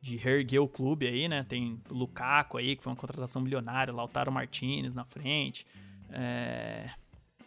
de 0.00 0.16
reerguer 0.16 0.62
o 0.62 0.68
clube 0.68 1.06
aí, 1.06 1.28
né? 1.28 1.44
Tem 1.44 1.78
o 1.90 1.94
Lukaku 1.94 2.56
aí, 2.56 2.74
que 2.74 2.82
foi 2.82 2.90
uma 2.90 2.98
contratação 2.98 3.42
milionária, 3.42 3.92
Lautaro 3.92 4.32
Martinez 4.32 4.94
na 4.94 5.04
frente. 5.04 5.66
É... 6.10 6.90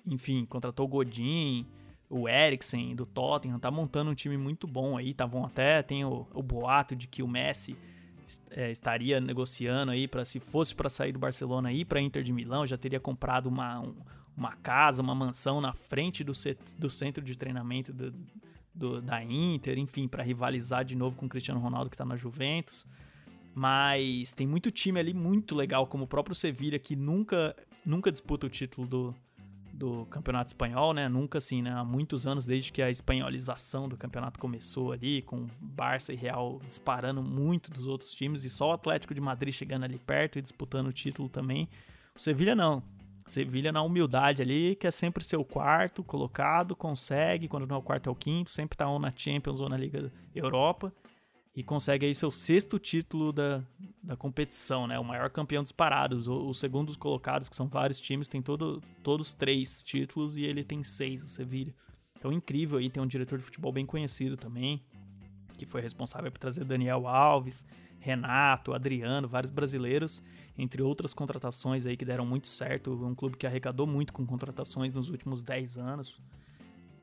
Enfim, 0.06 0.46
contratou 0.46 0.86
o 0.86 0.90
Godin, 0.90 1.66
o 2.10 2.30
Eriksen 2.30 2.96
do 2.96 3.06
Tottenham, 3.06 3.58
tá 3.58 3.72
montando 3.72 4.12
um 4.12 4.14
time 4.14 4.38
muito 4.38 4.68
bom 4.68 4.98
aí, 4.98 5.14
tá 5.14 5.26
bom 5.26 5.46
até, 5.46 5.82
tem 5.82 6.06
o, 6.06 6.28
o 6.34 6.44
boato 6.44 6.96
de 6.96 7.08
que 7.08 7.24
o 7.24 7.28
Messi 7.28 7.76
é, 8.52 8.70
estaria 8.70 9.20
negociando 9.20 9.92
aí 9.92 10.08
para 10.08 10.24
se 10.24 10.40
fosse 10.40 10.76
para 10.76 10.90
sair 10.90 11.12
do 11.12 11.20
Barcelona 11.20 11.72
e 11.72 11.80
ir 11.80 11.86
para 11.86 12.02
Inter 12.02 12.22
de 12.22 12.32
Milão, 12.32 12.68
já 12.68 12.78
teria 12.78 13.00
comprado 13.00 13.48
uma, 13.48 13.80
um, 13.80 13.96
uma 14.38 14.56
casa, 14.58 15.02
uma 15.02 15.16
mansão 15.16 15.60
na 15.60 15.74
frente 15.74 16.24
do, 16.24 16.34
set, 16.34 16.60
do 16.78 16.90
centro 16.90 17.24
de 17.24 17.38
treinamento 17.38 17.92
do, 17.92 18.14
do, 18.74 19.02
da 19.02 19.24
Inter, 19.24 19.78
enfim, 19.78 20.08
para 20.08 20.24
rivalizar 20.24 20.84
de 20.84 20.96
novo 20.96 21.16
com 21.16 21.26
o 21.26 21.30
Cristiano 21.30 21.60
Ronaldo 21.60 21.90
que 21.90 21.96
está 21.96 22.06
na 22.06 22.16
Juventus. 22.16 22.86
Mas 23.56 24.34
tem 24.34 24.48
muito 24.48 24.72
time 24.72 25.00
ali 25.00 25.14
muito 25.14 25.56
legal, 25.56 25.86
como 25.86 26.06
o 26.06 26.08
próprio 26.08 26.36
Sevilla, 26.36 26.80
que 26.80 26.96
nunca, 26.96 27.56
nunca 27.86 28.12
disputa 28.12 28.48
o 28.48 28.50
título 28.50 28.88
do, 28.88 29.16
do 29.72 30.06
campeonato 30.08 30.48
espanhol, 30.48 30.92
né? 30.92 31.08
Nunca 31.08 31.38
assim, 31.38 31.62
né? 31.62 31.72
Há 31.72 31.84
muitos 31.84 32.26
anos, 32.26 32.48
desde 32.48 32.72
que 32.72 32.82
a 32.82 32.90
espanholização 32.90 33.88
do 33.88 33.96
campeonato 33.96 34.40
começou 34.40 34.92
ali, 34.92 35.22
com 35.22 35.46
Barça 35.62 36.12
e 36.12 36.16
Real 36.16 36.60
disparando 36.66 37.22
muito 37.22 37.70
dos 37.70 37.86
outros 37.86 38.14
times, 38.14 38.44
e 38.44 38.50
só 38.50 38.70
o 38.70 38.74
Atlético 38.74 39.14
de 39.14 39.22
Madrid 39.22 39.54
chegando 39.54 39.84
ali 39.84 40.00
perto 40.00 40.40
e 40.40 40.42
disputando 40.42 40.88
o 40.88 40.94
título 40.94 41.30
também. 41.30 41.70
O 42.16 42.20
Sevilha 42.20 42.56
não. 42.56 42.82
Sevilha 43.26 43.72
na 43.72 43.82
humildade 43.82 44.42
ali, 44.42 44.76
quer 44.76 44.92
sempre 44.92 45.24
ser 45.24 45.38
o 45.38 45.46
quarto 45.46 46.04
colocado, 46.04 46.76
consegue, 46.76 47.48
quando 47.48 47.66
não 47.66 47.78
é 47.78 47.80
o 47.80 47.82
quarto 47.82 48.10
é 48.10 48.12
o 48.12 48.16
quinto, 48.16 48.50
sempre 48.50 48.78
tá 48.78 48.88
ou 48.90 49.00
na 49.00 49.12
Champions 49.16 49.60
ou 49.60 49.70
na 49.70 49.78
Liga 49.78 50.12
Europa 50.36 50.94
e 51.56 51.62
consegue 51.62 52.06
aí 52.06 52.16
seu 52.16 52.32
sexto 52.32 52.80
título 52.80 53.32
da, 53.32 53.62
da 54.02 54.18
competição, 54.18 54.88
né? 54.88 54.98
O 54.98 55.04
maior 55.04 55.30
campeão 55.30 55.62
disparado. 55.62 56.16
Os, 56.18 56.28
os 56.28 56.60
segundos 56.60 56.98
colocados, 56.98 57.48
que 57.48 57.56
são 57.56 57.68
vários 57.68 58.00
times, 58.00 58.28
tem 58.28 58.42
todo, 58.42 58.82
todos 59.04 59.34
três 59.34 59.84
títulos 59.84 60.36
e 60.36 60.44
ele 60.44 60.64
tem 60.64 60.84
seis, 60.84 61.24
o 61.24 61.28
Sevilla. 61.28 61.74
Então 62.18 62.32
incrível 62.32 62.80
aí, 62.80 62.90
tem 62.90 63.04
um 63.04 63.08
diretor 63.08 63.38
de 63.38 63.46
futebol 63.46 63.72
bem 63.72 63.86
conhecido 63.86 64.36
também, 64.36 64.84
que 65.58 65.66
foi 65.66 65.82
responsável 65.82 66.32
por 66.32 66.40
trazer 66.40 66.66
Daniel 66.66 67.08
Alves, 67.08 67.66
Renato, 68.00 68.74
Adriano, 68.74 69.28
vários 69.28 69.52
brasileiros, 69.52 70.24
entre 70.58 70.82
outras 70.82 71.14
contratações 71.14 71.86
aí 71.86 71.98
que 71.98 72.06
deram 72.06 72.26
muito 72.26 72.48
certo. 72.48 72.92
Um 72.92 73.16
clube 73.16 73.38
que 73.38 73.48
arrecadou 73.48 73.88
muito 73.88 74.14
com 74.14 74.26
contratações 74.26 74.94
nos 74.94 75.10
últimos 75.10 75.44
10 75.44 75.78
anos. 75.78 76.20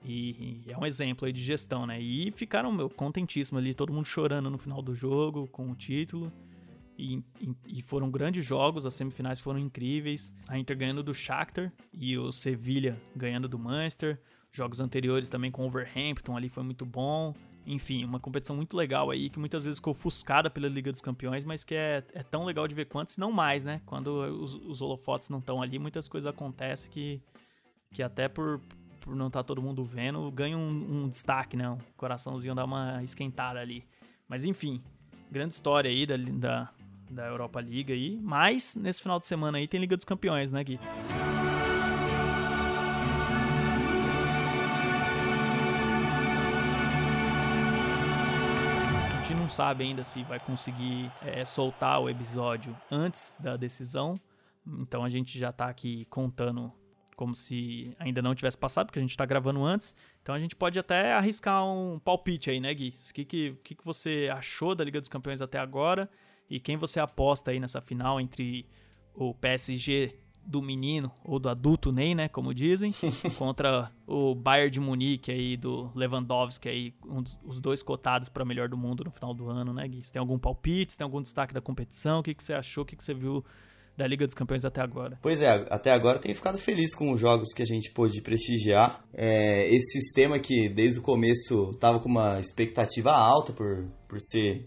E, 0.04 0.62
e, 0.66 0.72
é 0.72 0.78
um 0.78 0.86
exemplo 0.86 1.26
aí 1.26 1.32
de 1.32 1.42
gestão, 1.42 1.86
né? 1.86 2.00
E 2.00 2.30
ficaram 2.30 2.72
meu, 2.72 2.88
contentíssimos 2.88 3.62
ali, 3.62 3.74
todo 3.74 3.92
mundo 3.92 4.06
chorando 4.06 4.48
no 4.48 4.56
final 4.56 4.80
do 4.80 4.94
jogo 4.94 5.46
com 5.48 5.70
o 5.70 5.74
título. 5.74 6.32
E, 6.96 7.22
e, 7.66 7.82
foram 7.82 8.10
grandes 8.10 8.44
jogos, 8.44 8.84
as 8.84 8.94
semifinais 8.94 9.40
foram 9.40 9.58
incríveis. 9.58 10.34
A 10.46 10.58
Inter 10.58 10.76
ganhando 10.76 11.02
do 11.02 11.14
Shakhtar 11.14 11.72
e 11.92 12.16
o 12.18 12.30
Sevilla 12.30 13.00
ganhando 13.16 13.48
do 13.48 13.58
Manchester. 13.58 14.20
Jogos 14.52 14.80
anteriores 14.80 15.28
também 15.28 15.50
com 15.50 15.66
Overhampton 15.66 16.36
ali 16.36 16.48
foi 16.48 16.62
muito 16.62 16.84
bom. 16.84 17.34
Enfim, 17.66 18.04
uma 18.04 18.18
competição 18.18 18.56
muito 18.56 18.76
legal 18.76 19.10
aí, 19.10 19.30
que 19.30 19.38
muitas 19.38 19.64
vezes 19.64 19.78
ficou 19.78 19.92
ofuscada 19.92 20.50
pela 20.50 20.66
Liga 20.66 20.90
dos 20.90 21.00
Campeões, 21.00 21.44
mas 21.44 21.62
que 21.62 21.74
é, 21.74 22.02
é 22.14 22.22
tão 22.22 22.44
legal 22.44 22.66
de 22.66 22.74
ver 22.74 22.86
quanto, 22.86 23.10
se 23.10 23.20
não 23.20 23.30
mais, 23.30 23.62
né? 23.62 23.80
Quando 23.86 24.08
os, 24.08 24.54
os 24.54 24.82
holofotes 24.82 25.28
não 25.28 25.38
estão 25.38 25.62
ali, 25.62 25.78
muitas 25.78 26.08
coisas 26.08 26.26
acontecem 26.26 26.90
que, 26.90 27.22
que 27.92 28.02
até 28.02 28.28
por, 28.28 28.60
por 29.00 29.14
não 29.14 29.28
estar 29.28 29.40
tá 29.40 29.44
todo 29.44 29.62
mundo 29.62 29.84
vendo, 29.84 30.30
ganha 30.30 30.56
um, 30.56 31.04
um, 31.04 31.08
destaque, 31.08 31.56
né? 31.56 31.70
O 31.70 31.78
coraçãozinho 31.96 32.54
dá 32.54 32.64
uma 32.64 33.02
esquentada 33.04 33.60
ali. 33.60 33.84
Mas 34.26 34.44
enfim, 34.44 34.82
grande 35.30 35.54
história 35.54 35.90
aí 35.90 36.06
da, 36.06 36.16
da, 36.16 36.70
da 37.10 37.26
Europa 37.26 37.60
League 37.60 37.92
aí. 37.92 38.18
Mas 38.22 38.74
nesse 38.74 39.02
final 39.02 39.20
de 39.20 39.26
semana 39.26 39.58
aí 39.58 39.68
tem 39.68 39.78
Liga 39.78 39.96
dos 39.96 40.04
Campeões, 40.04 40.50
né, 40.50 40.64
Gui? 40.64 40.80
Sabe 49.50 49.84
ainda 49.84 50.04
se 50.04 50.22
vai 50.24 50.40
conseguir 50.40 51.10
é, 51.22 51.44
soltar 51.44 52.00
o 52.00 52.08
episódio 52.08 52.76
antes 52.90 53.34
da 53.38 53.56
decisão. 53.56 54.18
Então 54.78 55.04
a 55.04 55.08
gente 55.08 55.38
já 55.38 55.52
tá 55.52 55.68
aqui 55.68 56.04
contando 56.06 56.72
como 57.16 57.34
se 57.34 57.94
ainda 57.98 58.22
não 58.22 58.34
tivesse 58.34 58.56
passado, 58.56 58.86
porque 58.86 58.98
a 58.98 59.02
gente 59.02 59.10
está 59.10 59.26
gravando 59.26 59.62
antes. 59.62 59.94
Então 60.22 60.34
a 60.34 60.38
gente 60.38 60.56
pode 60.56 60.78
até 60.78 61.12
arriscar 61.12 61.66
um 61.66 61.98
palpite 61.98 62.50
aí, 62.50 62.58
né, 62.60 62.72
Gui? 62.72 62.88
O 62.88 63.14
que, 63.14 63.24
que, 63.24 63.52
que, 63.62 63.74
que 63.74 63.84
você 63.84 64.30
achou 64.32 64.74
da 64.74 64.82
Liga 64.82 64.98
dos 64.98 65.08
Campeões 65.08 65.42
até 65.42 65.58
agora? 65.58 66.08
E 66.48 66.58
quem 66.58 66.78
você 66.78 66.98
aposta 66.98 67.50
aí 67.50 67.60
nessa 67.60 67.80
final 67.80 68.18
entre 68.20 68.66
o 69.14 69.34
PSG 69.34 70.16
do 70.50 70.60
menino, 70.60 71.12
ou 71.24 71.38
do 71.38 71.48
adulto 71.48 71.92
Ney, 71.92 72.14
né, 72.14 72.28
como 72.28 72.52
dizem, 72.52 72.92
contra 73.38 73.90
o 74.06 74.34
Bayern 74.34 74.70
de 74.70 74.80
Munique 74.80 75.30
aí 75.30 75.56
do 75.56 75.90
Lewandowski 75.94 76.68
aí, 76.68 76.94
um 77.06 77.22
dos, 77.22 77.38
os 77.44 77.60
dois 77.60 77.82
cotados 77.82 78.28
para 78.28 78.44
melhor 78.44 78.68
do 78.68 78.76
mundo 78.76 79.04
no 79.04 79.10
final 79.10 79.32
do 79.32 79.48
ano, 79.48 79.72
né, 79.72 79.86
Gui? 79.86 80.02
Você 80.02 80.12
tem 80.12 80.20
algum 80.20 80.38
palpite, 80.38 80.92
você 80.92 80.98
tem 80.98 81.04
algum 81.04 81.22
destaque 81.22 81.54
da 81.54 81.60
competição? 81.60 82.18
O 82.18 82.22
que, 82.22 82.34
que 82.34 82.42
você 82.42 82.52
achou, 82.52 82.82
o 82.82 82.86
que, 82.86 82.96
que 82.96 83.04
você 83.04 83.14
viu 83.14 83.44
da 83.96 84.06
Liga 84.06 84.24
dos 84.24 84.34
Campeões 84.34 84.64
até 84.64 84.80
agora. 84.80 85.18
Pois 85.20 85.42
é, 85.42 85.48
até 85.68 85.92
agora 85.92 86.18
tenho 86.18 86.34
ficado 86.34 86.56
feliz 86.56 86.94
com 86.94 87.12
os 87.12 87.20
jogos 87.20 87.52
que 87.52 87.62
a 87.62 87.66
gente 87.66 87.90
pôde 87.90 88.22
prestigiar. 88.22 89.04
É, 89.12 89.68
esse 89.68 90.00
sistema 90.00 90.38
que 90.38 90.70
desde 90.70 91.00
o 91.00 91.02
começo 91.02 91.72
estava 91.72 92.00
com 92.00 92.08
uma 92.08 92.40
expectativa 92.40 93.12
alta 93.12 93.52
por, 93.52 93.86
por 94.08 94.18
ser 94.18 94.66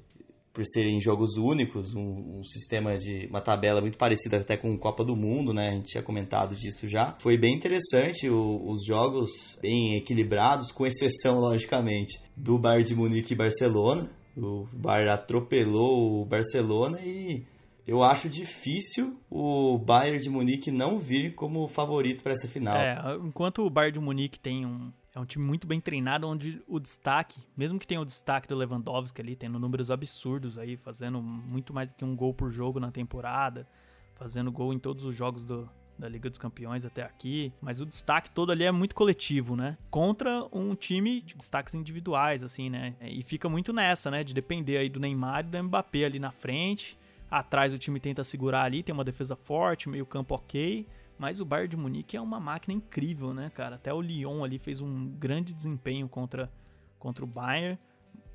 por 0.54 0.64
serem 0.66 1.02
jogos 1.02 1.36
únicos, 1.36 1.96
um, 1.96 2.40
um, 2.40 2.44
sistema 2.44 2.96
de 2.96 3.26
uma 3.28 3.42
tabela 3.42 3.82
muito 3.82 3.98
parecida 3.98 4.38
até 4.38 4.56
com 4.56 4.78
Copa 4.78 5.04
do 5.04 5.16
Mundo, 5.16 5.52
né? 5.52 5.70
A 5.70 5.74
gente 5.74 5.88
tinha 5.88 6.04
comentado 6.04 6.56
disso 6.56 6.88
já. 6.88 7.16
Foi 7.20 7.36
bem 7.38 7.56
interessante 7.56 8.30
o, 8.30 8.64
os 8.70 8.86
jogos 8.86 9.58
bem 9.60 9.96
equilibrados, 9.98 10.72
com 10.72 10.86
exceção 10.86 11.40
logicamente 11.42 12.22
do 12.38 12.60
Bayern 12.60 12.84
de 12.84 12.96
Munique 12.96 13.34
e 13.34 13.38
Barcelona. 13.38 14.12
O 14.38 14.68
Bayern 14.72 15.12
atropelou 15.12 16.22
o 16.22 16.26
Barcelona 16.26 17.02
e 17.02 17.44
eu 17.88 18.04
acho 18.04 18.30
difícil 18.30 19.18
o 19.30 19.78
Bayern 19.80 20.20
de 20.20 20.30
Munique 20.30 20.72
não 20.72 21.00
vir 21.00 21.34
como 21.34 21.68
favorito 21.68 22.22
para 22.22 22.34
essa 22.34 22.48
final. 22.48 22.78
É, 22.78 23.16
enquanto 23.24 23.64
o 23.64 23.70
Bayern 23.72 23.94
de 23.94 24.00
Munique 24.00 24.40
tem 24.40 24.66
um 24.66 24.92
é 25.16 25.20
um 25.20 25.26
time 25.26 25.46
muito 25.46 25.68
bem 25.68 25.80
treinado, 25.80 26.28
onde 26.28 26.62
o 26.68 26.80
destaque, 26.80 27.42
mesmo 27.56 27.80
que 27.80 27.86
tenha 27.86 28.02
o 28.02 28.06
destaque 28.06 28.48
do 28.48 28.56
Lewandowski 28.56 29.22
ali, 29.22 29.36
tendo 29.36 29.60
números 29.60 29.92
absurdos 29.92 30.58
aí, 30.58 30.76
fazendo 30.76 31.22
muito 31.22 31.74
mais 31.74 31.92
que 31.92 32.04
um 32.04 32.16
gol 32.16 32.34
por 32.34 32.50
jogo 32.50 32.80
na 32.80 32.92
temporada, 32.92 33.68
fazendo 34.16 34.52
gol 34.52 34.74
em 34.74 34.80
todos 34.80 35.06
os 35.06 35.16
jogos 35.16 35.46
do, 35.46 35.70
da 36.00 36.10
Liga 36.10 36.30
dos 36.30 36.40
Campeões 36.40 36.84
até 36.84 37.04
aqui, 37.04 37.54
mas 37.62 37.80
o 37.80 37.86
destaque 37.86 38.32
todo 38.32 38.52
ali 38.52 38.64
é 38.64 38.72
muito 38.72 38.96
coletivo, 38.96 39.56
né? 39.56 39.78
Contra 39.92 40.48
um 40.52 40.74
time 40.74 41.22
de 41.22 41.36
destaques 41.36 41.76
individuais, 41.76 42.42
assim, 42.42 42.70
né? 42.70 42.96
E 43.02 43.22
fica 43.22 43.48
muito 43.48 43.72
nessa, 43.72 44.10
né? 44.10 44.24
De 44.24 44.34
depender 44.34 44.78
aí 44.78 44.90
do 44.90 45.00
Neymar 45.00 45.42
e 45.42 45.50
do 45.50 45.64
Mbappé 45.64 46.06
ali 46.06 46.18
na 46.18 46.32
frente 46.32 46.98
Atrás 47.34 47.74
o 47.74 47.80
time 47.80 48.00
tenta 48.00 48.24
segurar 48.24 48.62
ali, 48.62 48.84
tem 48.84 48.94
uma 48.94 49.04
defesa 49.04 49.36
forte, 49.36 49.90
meio 49.90 50.06
campo 50.06 50.36
ok. 50.36 50.86
Mas 51.24 51.40
o 51.40 51.46
Bayern 51.46 51.70
de 51.70 51.78
Munique 51.78 52.18
é 52.18 52.22
uma 52.22 52.38
máquina 52.38 52.74
incrível, 52.74 53.34
né, 53.34 53.50
cara? 53.50 53.78
Até 53.78 53.94
o 53.94 54.02
Lyon 54.02 54.44
ali 54.44 54.60
fez 54.60 54.82
um 54.82 55.08
grande 55.08 55.54
desempenho 55.54 56.10
contra, 56.10 56.52
contra 57.00 57.24
o 57.24 57.28
Bayern. 57.28 57.80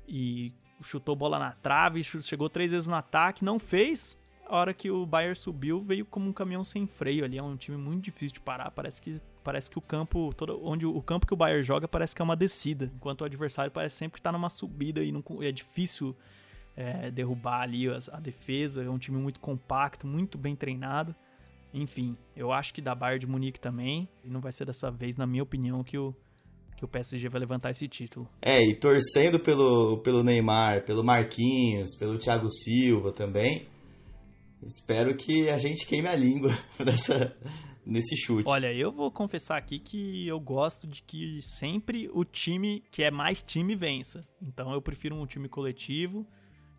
E 0.07 0.51
chutou 0.81 1.15
bola 1.15 1.37
na 1.37 1.51
trave, 1.51 2.03
chegou 2.03 2.49
três 2.49 2.71
vezes 2.71 2.87
no 2.87 2.95
ataque, 2.95 3.45
não 3.45 3.59
fez. 3.59 4.17
A 4.43 4.55
hora 4.55 4.73
que 4.73 4.89
o 4.89 5.05
Bayern 5.05 5.35
subiu, 5.35 5.79
veio 5.79 6.03
como 6.03 6.27
um 6.27 6.33
caminhão 6.33 6.65
sem 6.65 6.87
freio 6.87 7.23
ali. 7.23 7.37
É 7.37 7.43
um 7.43 7.55
time 7.55 7.77
muito 7.77 8.05
difícil 8.05 8.33
de 8.33 8.39
parar. 8.39 8.71
Parece 8.71 8.99
que, 8.99 9.19
parece 9.43 9.69
que 9.69 9.77
o 9.77 9.81
campo, 9.81 10.33
todo, 10.35 10.59
onde 10.65 10.87
o 10.87 11.01
campo 11.03 11.27
que 11.27 11.33
o 11.35 11.37
Bayern 11.37 11.61
joga, 11.61 11.87
parece 11.87 12.15
que 12.15 12.23
é 12.23 12.25
uma 12.25 12.35
descida. 12.35 12.91
Enquanto 12.95 13.21
o 13.21 13.25
adversário 13.25 13.71
parece 13.71 13.97
sempre 13.97 14.15
que 14.15 14.21
tá 14.23 14.31
numa 14.31 14.49
subida 14.49 15.03
e 15.03 15.11
não, 15.11 15.23
é 15.41 15.51
difícil 15.51 16.17
é, 16.75 17.11
derrubar 17.11 17.61
ali 17.61 17.87
a, 17.87 17.99
a, 18.13 18.19
defesa. 18.19 18.83
É 18.83 18.89
um 18.89 18.97
time 18.97 19.19
muito 19.19 19.39
compacto, 19.39 20.07
muito 20.07 20.39
bem 20.39 20.55
treinado. 20.55 21.15
Enfim, 21.73 22.17
eu 22.35 22.51
acho 22.51 22.73
que 22.73 22.81
da 22.81 22.95
Bayern 22.95 23.19
de 23.19 23.27
Munique 23.27 23.59
também. 23.59 24.09
E 24.23 24.29
não 24.29 24.41
vai 24.41 24.51
ser 24.51 24.65
dessa 24.65 24.89
vez, 24.89 25.17
na 25.17 25.27
minha 25.27 25.43
opinião, 25.43 25.83
que 25.83 25.97
o, 25.97 26.15
que 26.75 26.83
o 26.83 26.87
PSG 26.87 27.29
vai 27.29 27.39
levantar 27.39 27.69
esse 27.69 27.87
título. 27.87 28.27
É, 28.41 28.59
e 28.59 28.79
torcendo 28.79 29.39
pelo, 29.39 30.01
pelo 30.01 30.23
Neymar, 30.23 30.85
pelo 30.85 31.03
Marquinhos, 31.03 31.95
pelo 31.97 32.17
Thiago 32.17 32.49
Silva 32.49 33.11
também. 33.11 33.67
Espero 34.63 35.15
que 35.15 35.49
a 35.49 35.57
gente 35.57 35.85
queime 35.85 36.07
a 36.07 36.15
língua 36.15 36.51
nessa, 36.83 37.35
nesse 37.85 38.15
chute. 38.17 38.49
Olha, 38.49 38.73
eu 38.73 38.91
vou 38.91 39.11
confessar 39.11 39.57
aqui 39.57 39.79
que 39.79 40.27
eu 40.27 40.39
gosto 40.39 40.87
de 40.87 41.01
que 41.03 41.39
sempre 41.41 42.09
o 42.13 42.25
time 42.25 42.83
que 42.91 43.03
é 43.03 43.11
mais 43.11 43.41
time 43.41 43.75
vença. 43.75 44.25
Então 44.41 44.73
eu 44.73 44.81
prefiro 44.81 45.15
um 45.15 45.25
time 45.25 45.47
coletivo 45.47 46.25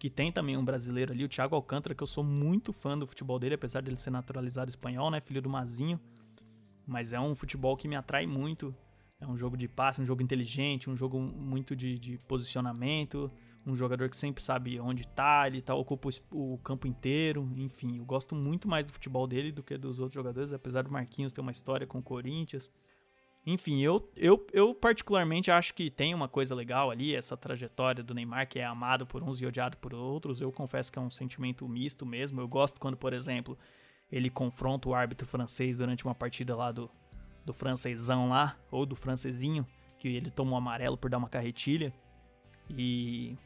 que 0.01 0.09
tem 0.09 0.33
também 0.33 0.57
um 0.57 0.65
brasileiro 0.65 1.13
ali, 1.13 1.23
o 1.23 1.29
Thiago 1.29 1.55
Alcântara, 1.55 1.95
que 1.95 2.03
eu 2.03 2.07
sou 2.07 2.25
muito 2.25 2.73
fã 2.73 2.97
do 2.99 3.07
futebol 3.07 3.39
dele, 3.39 3.57
apesar 3.57 3.83
dele 3.83 3.99
ser 3.99 4.09
naturalizado 4.09 4.71
espanhol, 4.71 5.11
né, 5.11 5.21
filho 5.21 5.43
do 5.43 5.51
Mazinho. 5.51 6.01
Mas 6.87 7.13
é 7.13 7.21
um 7.21 7.35
futebol 7.35 7.77
que 7.77 7.87
me 7.87 7.95
atrai 7.95 8.27
muito. 8.27 8.75
É 9.21 9.27
um 9.27 9.37
jogo 9.37 9.59
de 9.59 9.69
passe, 9.69 10.01
um 10.01 10.07
jogo 10.07 10.23
inteligente, 10.23 10.89
um 10.89 10.97
jogo 10.97 11.21
muito 11.21 11.77
de, 11.77 11.99
de 11.99 12.17
posicionamento, 12.17 13.31
um 13.67 13.77
jogador 13.77 14.09
que 14.09 14.17
sempre 14.17 14.43
sabe 14.43 14.81
onde 14.81 15.07
tá, 15.07 15.47
ele 15.47 15.61
tá, 15.61 15.75
ocupa 15.75 16.09
o, 16.31 16.55
o, 16.55 16.59
campo 16.59 16.87
inteiro, 16.87 17.47
enfim, 17.55 17.99
eu 17.99 18.05
gosto 18.07 18.35
muito 18.35 18.67
mais 18.67 18.87
do 18.87 18.93
futebol 18.93 19.27
dele 19.27 19.53
do 19.53 19.63
que 19.63 19.77
dos 19.77 19.99
outros 19.99 20.15
jogadores, 20.15 20.51
apesar 20.55 20.83
do 20.83 20.91
Marquinhos 20.91 21.35
ter 21.35 21.43
uma 21.43 21.53
história 21.53 21.87
com 21.87 21.99
o 21.99 22.03
Corinthians. 22.03 22.71
Enfim, 23.47 23.81
eu, 23.81 24.11
eu, 24.15 24.47
eu 24.53 24.75
particularmente 24.75 25.51
acho 25.51 25.73
que 25.73 25.91
tem 25.91 26.15
uma 26.15 26.29
coisa 26.29 26.55
legal 26.55 26.91
ali, 26.91 27.15
essa 27.15 27.37
trajetória 27.37 28.05
do 28.05 28.15
Neymar, 28.15 28.47
que 28.47 28.59
é 28.59 28.65
amado 28.65 29.07
por 29.07 29.23
uns 29.23 29.41
e 29.41 29.47
odiado 29.47 29.79
por 29.79 29.95
outros. 29.95 30.41
Eu 30.41 30.53
confesso 30.53 30.93
que 30.93 30.99
é 30.99 31.03
um 31.03 31.11
sentimento 31.11 31.67
misto 31.67 32.05
mesmo. 32.05 32.41
Eu 32.41 32.47
gosto 32.47 32.79
quando, 32.79 32.99
por 32.99 33.15
exemplo, 33.15 33.59
ele 34.13 34.29
confronta 34.29 34.89
o 34.89 34.95
árbitro 34.95 35.27
francês 35.27 35.79
durante 35.79 36.05
uma 36.05 36.15
partida 36.15 36.55
lá 36.55 36.71
do, 36.71 36.91
do 37.45 37.55
francesão 37.55 38.29
lá, 38.29 38.57
ou 38.71 38.85
do 38.85 38.95
francesinho, 38.95 39.67
que 39.99 40.09
ele 40.09 40.31
toma 40.31 40.53
um 40.53 40.57
amarelo 40.57 40.99
por 40.99 41.09
dar 41.09 41.19
uma 41.19 41.29
carretilha. 41.29 41.95
E, 42.69 43.39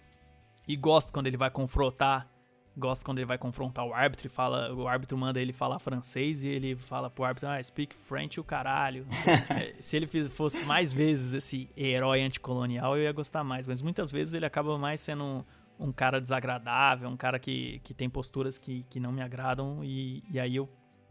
e 0.67 0.77
gosto 0.77 1.13
quando 1.13 1.29
ele 1.29 1.37
vai 1.37 1.51
confrontar 1.51 2.29
gosto 2.77 3.05
quando 3.05 3.19
ele 3.19 3.27
vai 3.27 3.39
confrontar 3.39 3.87
o 3.87 3.95
árbitro 3.95 4.27
e 4.27 4.31
fala, 4.31 4.73
o 4.75 4.89
árbitro 4.89 5.17
manda 5.17 5.41
ele 5.41 5.53
falar 5.53 5.79
francês 5.79 6.43
e 6.43 6.49
ele 6.49 6.75
fala 6.75 7.09
pro 7.09 7.25
árbitro, 7.25 7.49
ah, 7.49 7.63
speak 7.63 7.95
French 7.97 8.41
o 8.41 8.45
caralho. 8.45 9.07
É, 9.55 9.75
se 9.81 9.97
ele 9.97 10.07
fosse 10.31 10.65
mais 10.65 10.93
vezes 10.93 11.35
esse 11.35 11.71
herói 11.77 12.23
anticolonial, 12.23 12.97
eu 12.97 13.05
ia 13.05 13.13
gostar 13.13 13.45
mais, 13.45 13.67
mas 13.67 13.81
muitas 13.81 14.11
vezes 14.11 14.35
ele 14.35 14.45
acaba 14.45 14.77
mais 14.79 15.01
sendo 15.01 15.23
um, 15.23 15.45
um 15.79 15.93
cara 15.93 16.21
desagradável, 16.21 17.09
um 17.09 17.17
cara 17.17 17.39
que, 17.39 17.81
que 17.85 17.95
tem 17.95 18.09
posturas 18.09 18.59
que, 18.59 18.85
que 18.91 18.99
não 18.99 19.13
me 19.13 19.23
agradam 19.23 19.85
e, 19.85 20.25
e 20.31 20.41
aí 20.41 20.57
eu 20.57 20.69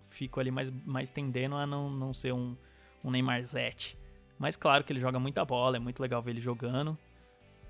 fico 0.07 0.39
ali 0.39 0.51
mais, 0.51 0.71
mais 0.71 1.09
tendendo 1.09 1.55
a 1.55 1.65
não, 1.65 1.89
não 1.89 2.13
ser 2.13 2.33
um, 2.33 2.55
um 3.03 3.11
Neymarzete. 3.11 3.97
Mas 4.37 4.57
claro 4.57 4.83
que 4.83 4.91
ele 4.91 4.99
joga 4.99 5.19
muita 5.19 5.45
bola, 5.45 5.77
é 5.77 5.79
muito 5.79 6.01
legal 6.01 6.21
ver 6.21 6.31
ele 6.31 6.41
jogando, 6.41 6.97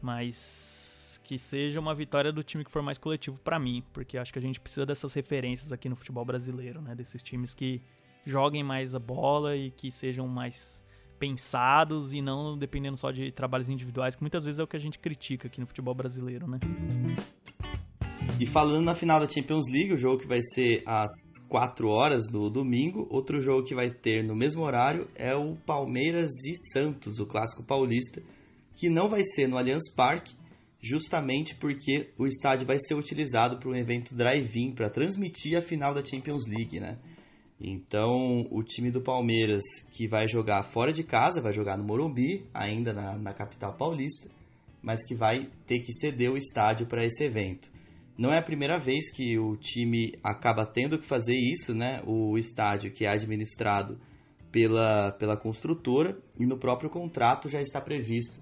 mas 0.01 0.92
que 1.23 1.37
seja 1.37 1.79
uma 1.79 1.95
vitória 1.95 2.31
do 2.31 2.43
time 2.43 2.65
que 2.65 2.71
for 2.71 2.81
mais 2.81 2.97
coletivo 2.97 3.39
para 3.39 3.57
mim, 3.57 3.83
porque 3.93 4.17
acho 4.17 4.33
que 4.33 4.39
a 4.39 4.41
gente 4.41 4.59
precisa 4.59 4.85
dessas 4.85 5.13
referências 5.13 5.71
aqui 5.71 5.87
no 5.87 5.95
futebol 5.95 6.25
brasileiro, 6.25 6.81
né? 6.81 6.93
Desses 6.93 7.23
times 7.23 7.53
que 7.53 7.81
joguem 8.25 8.63
mais 8.63 8.93
a 8.93 8.99
bola 8.99 9.55
e 9.55 9.71
que 9.71 9.89
sejam 9.89 10.27
mais 10.27 10.83
pensados 11.17 12.11
e 12.13 12.21
não 12.21 12.57
dependendo 12.57 12.97
só 12.97 13.09
de 13.09 13.31
trabalhos 13.31 13.69
individuais, 13.69 14.15
que 14.15 14.21
muitas 14.21 14.43
vezes 14.43 14.59
é 14.59 14.63
o 14.63 14.67
que 14.67 14.75
a 14.75 14.79
gente 14.79 14.99
critica 14.99 15.47
aqui 15.47 15.61
no 15.61 15.65
futebol 15.65 15.95
brasileiro, 15.95 16.45
né? 16.47 16.59
E 18.39 18.45
falando 18.45 18.83
na 18.83 18.95
final 18.95 19.19
da 19.19 19.29
Champions 19.29 19.67
League, 19.69 19.93
o 19.93 19.97
jogo 19.97 20.19
que 20.19 20.27
vai 20.27 20.41
ser 20.41 20.81
às 20.85 21.11
4 21.47 21.87
horas 21.87 22.27
do 22.27 22.49
domingo, 22.49 23.07
outro 23.09 23.39
jogo 23.39 23.63
que 23.63 23.75
vai 23.75 23.89
ter 23.89 24.23
no 24.23 24.35
mesmo 24.35 24.63
horário 24.63 25.07
é 25.15 25.33
o 25.35 25.55
Palmeiras 25.55 26.31
e 26.45 26.55
Santos, 26.71 27.19
o 27.19 27.25
clássico 27.25 27.63
paulista, 27.63 28.21
que 28.75 28.89
não 28.89 29.07
vai 29.07 29.23
ser 29.23 29.47
no 29.47 29.57
Allianz 29.57 29.93
Parque, 29.95 30.35
justamente 30.83 31.55
porque 31.55 32.09
o 32.17 32.27
estádio 32.27 32.67
vai 32.67 32.77
ser 32.77 32.93
utilizado 32.93 33.57
para 33.57 33.69
um 33.69 33.75
evento 33.75 34.13
drive-in 34.13 34.73
para 34.73 34.89
transmitir 34.89 35.57
a 35.57 35.61
final 35.61 35.93
da 35.93 36.03
Champions 36.03 36.45
League, 36.45 36.77
né? 36.77 36.99
Então, 37.57 38.45
o 38.51 38.61
time 38.61 38.91
do 38.91 39.01
Palmeiras 39.01 39.63
que 39.93 40.05
vai 40.09 40.27
jogar 40.27 40.61
fora 40.63 40.91
de 40.91 41.01
casa, 41.01 41.41
vai 41.41 41.53
jogar 41.53 41.77
no 41.77 41.85
Morumbi, 41.85 42.45
ainda 42.53 42.91
na, 42.91 43.17
na 43.17 43.33
capital 43.33 43.77
paulista, 43.77 44.29
mas 44.81 45.07
que 45.07 45.15
vai 45.15 45.49
ter 45.65 45.79
que 45.79 45.93
ceder 45.93 46.29
o 46.29 46.35
estádio 46.35 46.85
para 46.85 47.05
esse 47.05 47.23
evento. 47.23 47.71
Não 48.17 48.33
é 48.33 48.39
a 48.39 48.43
primeira 48.43 48.77
vez 48.77 49.09
que 49.09 49.39
o 49.39 49.55
time 49.55 50.11
acaba 50.21 50.65
tendo 50.65 50.99
que 50.99 51.05
fazer 51.05 51.35
isso, 51.35 51.73
né? 51.73 52.01
O 52.05 52.37
estádio 52.37 52.91
que 52.91 53.05
é 53.05 53.07
administrado 53.07 53.97
pela, 54.51 55.13
pela 55.13 55.37
construtora 55.37 56.17
e 56.37 56.45
no 56.45 56.57
próprio 56.57 56.89
contrato 56.89 57.47
já 57.47 57.61
está 57.61 57.79
previsto 57.79 58.41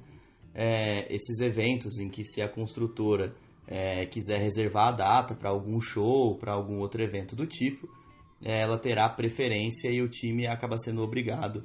é, 0.53 1.13
esses 1.13 1.39
eventos 1.39 1.97
em 1.97 2.09
que 2.09 2.23
se 2.23 2.41
a 2.41 2.49
construtora 2.49 3.33
é, 3.67 4.05
quiser 4.05 4.39
reservar 4.39 4.89
a 4.89 4.91
data 4.91 5.35
para 5.35 5.49
algum 5.49 5.79
show, 5.79 6.37
para 6.37 6.53
algum 6.53 6.79
outro 6.79 7.01
evento 7.01 7.35
do 7.35 7.45
tipo, 7.45 7.87
é, 8.43 8.61
ela 8.61 8.77
terá 8.77 9.07
preferência 9.09 9.89
e 9.89 10.01
o 10.01 10.09
time 10.09 10.47
acaba 10.47 10.77
sendo 10.77 11.01
obrigado 11.01 11.63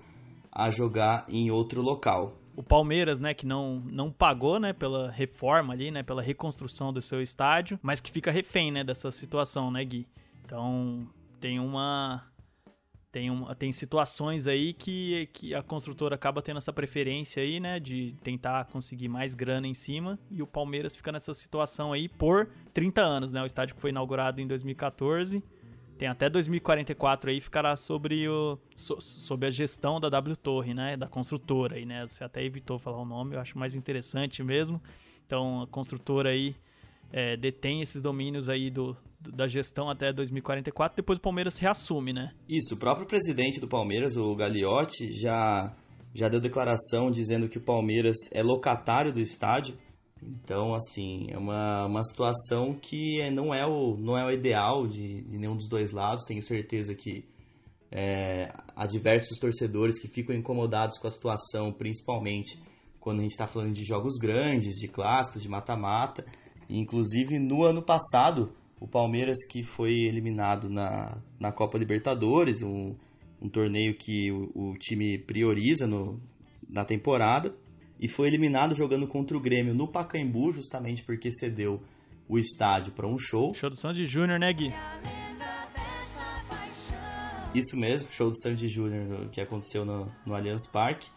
a 0.52 0.70
jogar 0.70 1.26
em 1.28 1.50
outro 1.50 1.82
local. 1.82 2.36
O 2.56 2.62
Palmeiras, 2.62 3.20
né, 3.20 3.34
que 3.34 3.46
não, 3.46 3.80
não 3.80 4.10
pagou, 4.10 4.58
né, 4.58 4.72
pela 4.72 5.10
reforma 5.10 5.74
ali, 5.74 5.90
né, 5.90 6.02
pela 6.02 6.22
reconstrução 6.22 6.92
do 6.92 7.02
seu 7.02 7.20
estádio, 7.20 7.78
mas 7.82 8.00
que 8.00 8.10
fica 8.10 8.30
refém, 8.30 8.72
né, 8.72 8.82
dessa 8.82 9.10
situação, 9.10 9.70
né, 9.70 9.84
Gui? 9.84 10.06
Então, 10.44 11.06
tem 11.38 11.58
uma 11.58 12.24
tem, 13.16 13.30
um, 13.30 13.46
tem 13.54 13.72
situações 13.72 14.46
aí 14.46 14.74
que, 14.74 15.30
que 15.32 15.54
a 15.54 15.62
construtora 15.62 16.16
acaba 16.16 16.42
tendo 16.42 16.58
essa 16.58 16.70
preferência 16.70 17.42
aí, 17.42 17.58
né? 17.58 17.80
De 17.80 18.14
tentar 18.22 18.66
conseguir 18.66 19.08
mais 19.08 19.32
grana 19.32 19.66
em 19.66 19.72
cima. 19.72 20.18
E 20.30 20.42
o 20.42 20.46
Palmeiras 20.46 20.94
fica 20.94 21.10
nessa 21.10 21.32
situação 21.32 21.94
aí 21.94 22.10
por 22.10 22.50
30 22.74 23.00
anos, 23.00 23.32
né? 23.32 23.42
O 23.42 23.46
estádio 23.46 23.74
que 23.74 23.80
foi 23.80 23.88
inaugurado 23.88 24.38
em 24.38 24.46
2014. 24.46 25.42
Tem 25.96 26.08
até 26.08 26.28
2044 26.28 27.30
aí, 27.30 27.40
ficará 27.40 27.74
sobre, 27.74 28.28
o, 28.28 28.58
so, 28.76 29.00
sobre 29.00 29.46
a 29.46 29.50
gestão 29.50 29.98
da 29.98 30.10
W 30.10 30.36
Torre, 30.36 30.74
né? 30.74 30.94
Da 30.94 31.08
construtora 31.08 31.76
aí, 31.76 31.86
né? 31.86 32.06
Você 32.06 32.22
até 32.22 32.44
evitou 32.44 32.78
falar 32.78 33.00
o 33.00 33.06
nome, 33.06 33.34
eu 33.34 33.40
acho 33.40 33.58
mais 33.58 33.74
interessante 33.74 34.42
mesmo. 34.42 34.78
Então, 35.24 35.62
a 35.62 35.66
construtora 35.66 36.28
aí 36.28 36.54
é, 37.12 37.36
detém 37.36 37.80
esses 37.80 38.02
domínios 38.02 38.48
aí 38.48 38.70
do, 38.70 38.96
do, 39.20 39.32
da 39.32 39.46
gestão 39.46 39.88
até 39.88 40.12
2044, 40.12 40.96
depois 40.96 41.18
o 41.18 41.22
Palmeiras 41.22 41.58
reassume, 41.58 42.12
né? 42.12 42.32
Isso, 42.48 42.74
o 42.74 42.78
próprio 42.78 43.06
presidente 43.06 43.60
do 43.60 43.68
Palmeiras, 43.68 44.16
o 44.16 44.34
Gagliotti, 44.34 45.12
já, 45.12 45.74
já 46.14 46.28
deu 46.28 46.40
declaração 46.40 47.10
dizendo 47.10 47.48
que 47.48 47.58
o 47.58 47.62
Palmeiras 47.62 48.16
é 48.32 48.42
locatário 48.42 49.12
do 49.12 49.20
estádio. 49.20 49.76
Então, 50.22 50.74
assim, 50.74 51.26
é 51.30 51.38
uma, 51.38 51.86
uma 51.86 52.02
situação 52.02 52.74
que 52.74 53.20
é, 53.20 53.30
não, 53.30 53.54
é 53.54 53.66
o, 53.66 53.96
não 53.96 54.16
é 54.16 54.24
o 54.24 54.30
ideal 54.30 54.86
de, 54.86 55.22
de 55.22 55.38
nenhum 55.38 55.56
dos 55.56 55.68
dois 55.68 55.92
lados. 55.92 56.24
Tenho 56.24 56.42
certeza 56.42 56.94
que 56.94 57.24
é, 57.90 58.48
há 58.74 58.86
diversos 58.86 59.38
torcedores 59.38 59.98
que 59.98 60.08
ficam 60.08 60.34
incomodados 60.34 60.98
com 60.98 61.06
a 61.06 61.10
situação, 61.10 61.72
principalmente 61.72 62.58
quando 62.98 63.20
a 63.20 63.22
gente 63.22 63.32
está 63.32 63.46
falando 63.46 63.72
de 63.72 63.84
jogos 63.84 64.18
grandes, 64.18 64.74
de 64.76 64.88
clássicos, 64.88 65.42
de 65.42 65.48
mata-mata. 65.48 66.24
Inclusive, 66.68 67.38
no 67.38 67.64
ano 67.64 67.82
passado, 67.82 68.52
o 68.80 68.86
Palmeiras, 68.86 69.38
que 69.50 69.62
foi 69.62 69.92
eliminado 70.04 70.68
na, 70.68 71.18
na 71.38 71.52
Copa 71.52 71.78
Libertadores, 71.78 72.62
um, 72.62 72.94
um 73.40 73.48
torneio 73.48 73.96
que 73.96 74.30
o, 74.32 74.50
o 74.54 74.78
time 74.78 75.18
prioriza 75.18 75.86
no, 75.86 76.20
na 76.68 76.84
temporada, 76.84 77.54
e 78.00 78.08
foi 78.08 78.28
eliminado 78.28 78.74
jogando 78.74 79.06
contra 79.06 79.36
o 79.36 79.40
Grêmio 79.40 79.74
no 79.74 79.88
Pacaembu, 79.88 80.52
justamente 80.52 81.02
porque 81.02 81.32
cedeu 81.32 81.80
o 82.28 82.38
estádio 82.38 82.92
para 82.92 83.06
um 83.06 83.18
show. 83.18 83.54
Show 83.54 83.70
do 83.70 83.76
Sandy 83.76 84.04
Júnior, 84.04 84.38
né, 84.38 84.52
Gui? 84.52 84.72
Isso 87.54 87.74
mesmo, 87.74 88.10
show 88.10 88.28
do 88.28 88.38
Sandy 88.38 88.68
Júnior 88.68 89.30
que 89.30 89.40
aconteceu 89.40 89.84
no, 89.84 90.12
no 90.26 90.34
Allianz 90.34 90.66
Parque. 90.70 91.08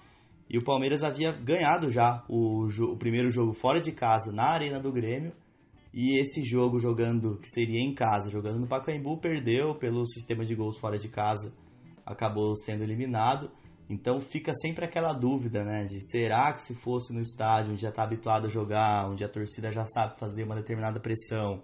E 0.50 0.58
o 0.58 0.64
Palmeiras 0.64 1.04
havia 1.04 1.32
ganhado 1.32 1.92
já 1.92 2.24
o, 2.30 2.66
o 2.66 2.98
primeiro 2.98 3.30
jogo 3.30 3.54
fora 3.54 3.80
de 3.80 3.92
casa 3.92 4.32
na 4.32 4.46
Arena 4.46 4.80
do 4.80 4.92
Grêmio. 4.92 5.34
E 5.94 6.20
esse 6.20 6.44
jogo 6.44 6.80
jogando, 6.80 7.38
que 7.38 7.50
seria 7.50 7.80
em 7.80 7.94
casa, 7.94 8.30
jogando 8.30 8.60
no 8.60 8.68
Pacaembu, 8.68 9.18
perdeu 9.18 9.74
pelo 9.76 10.06
sistema 10.08 10.46
de 10.46 10.54
gols 10.56 10.78
fora 10.78 11.00
de 11.00 11.08
casa, 11.10 11.54
acabou 12.06 12.56
sendo 12.56 12.84
eliminado. 12.84 13.50
Então 13.90 14.22
fica 14.22 14.54
sempre 14.54 14.86
aquela 14.86 15.14
dúvida, 15.14 15.64
né? 15.64 15.86
De 15.86 16.00
será 16.00 16.54
que 16.54 16.62
se 16.62 16.76
fosse 16.76 17.12
no 17.12 17.20
estádio 17.20 17.72
onde 17.72 17.82
já 17.82 17.90
está 17.90 18.04
habituado 18.04 18.46
a 18.46 18.50
jogar, 18.50 19.10
onde 19.10 19.24
a 19.24 19.30
torcida 19.30 19.72
já 19.72 19.84
sabe 19.84 20.20
fazer 20.20 20.44
uma 20.44 20.56
determinada 20.56 21.00
pressão, 21.00 21.64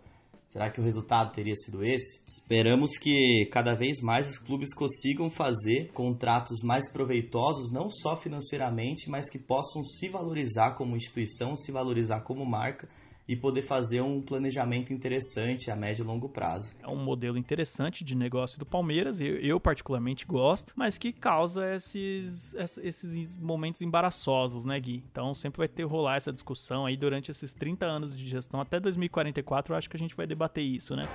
Será 0.55 0.69
que 0.69 0.79
o 0.79 0.83
resultado 0.85 1.33
teria 1.33 1.53
sido 1.53 1.83
esse? 1.83 2.21
Esperamos 2.25 2.97
que 2.97 3.45
cada 3.51 3.75
vez 3.75 3.99
mais 3.99 4.29
os 4.29 4.37
clubes 4.37 4.73
consigam 4.73 5.29
fazer 5.29 5.91
contratos 5.91 6.63
mais 6.63 6.89
proveitosos, 6.89 7.73
não 7.73 7.89
só 7.89 8.15
financeiramente, 8.15 9.09
mas 9.09 9.29
que 9.29 9.37
possam 9.37 9.83
se 9.83 10.07
valorizar 10.07 10.75
como 10.75 10.95
instituição, 10.95 11.57
se 11.57 11.73
valorizar 11.73 12.21
como 12.21 12.45
marca 12.45 12.87
e 13.27 13.35
poder 13.35 13.63
fazer 13.63 14.01
um 14.01 14.21
planejamento 14.21 14.93
interessante 14.93 15.71
a 15.71 15.75
médio 15.75 16.03
e 16.03 16.05
longo 16.05 16.29
prazo. 16.29 16.71
É 16.81 16.87
um 16.87 16.95
modelo 16.95 17.37
interessante 17.37 18.03
de 18.03 18.15
negócio 18.15 18.59
do 18.59 18.65
Palmeiras, 18.65 19.19
eu, 19.19 19.37
eu 19.37 19.59
particularmente 19.59 20.25
gosto, 20.25 20.73
mas 20.75 20.97
que 20.97 21.11
causa 21.11 21.73
esses, 21.73 22.55
esses 22.83 23.37
momentos 23.37 23.81
embaraçosos, 23.81 24.63
né, 24.63 24.79
Gui? 24.79 25.03
Então 25.11 25.33
sempre 25.33 25.59
vai 25.59 25.67
ter 25.67 25.83
rolar 25.83 26.17
essa 26.17 26.31
discussão 26.31 26.85
aí 26.85 26.95
durante 26.95 27.31
esses 27.31 27.51
30 27.53 27.85
anos 27.85 28.15
de 28.15 28.27
gestão, 28.27 28.61
até 28.61 28.79
2044 28.79 29.73
eu 29.73 29.77
acho 29.77 29.89
que 29.89 29.97
a 29.97 29.99
gente 29.99 30.15
vai 30.15 30.27
debater 30.27 30.63
isso, 30.63 30.95
né? 30.95 31.07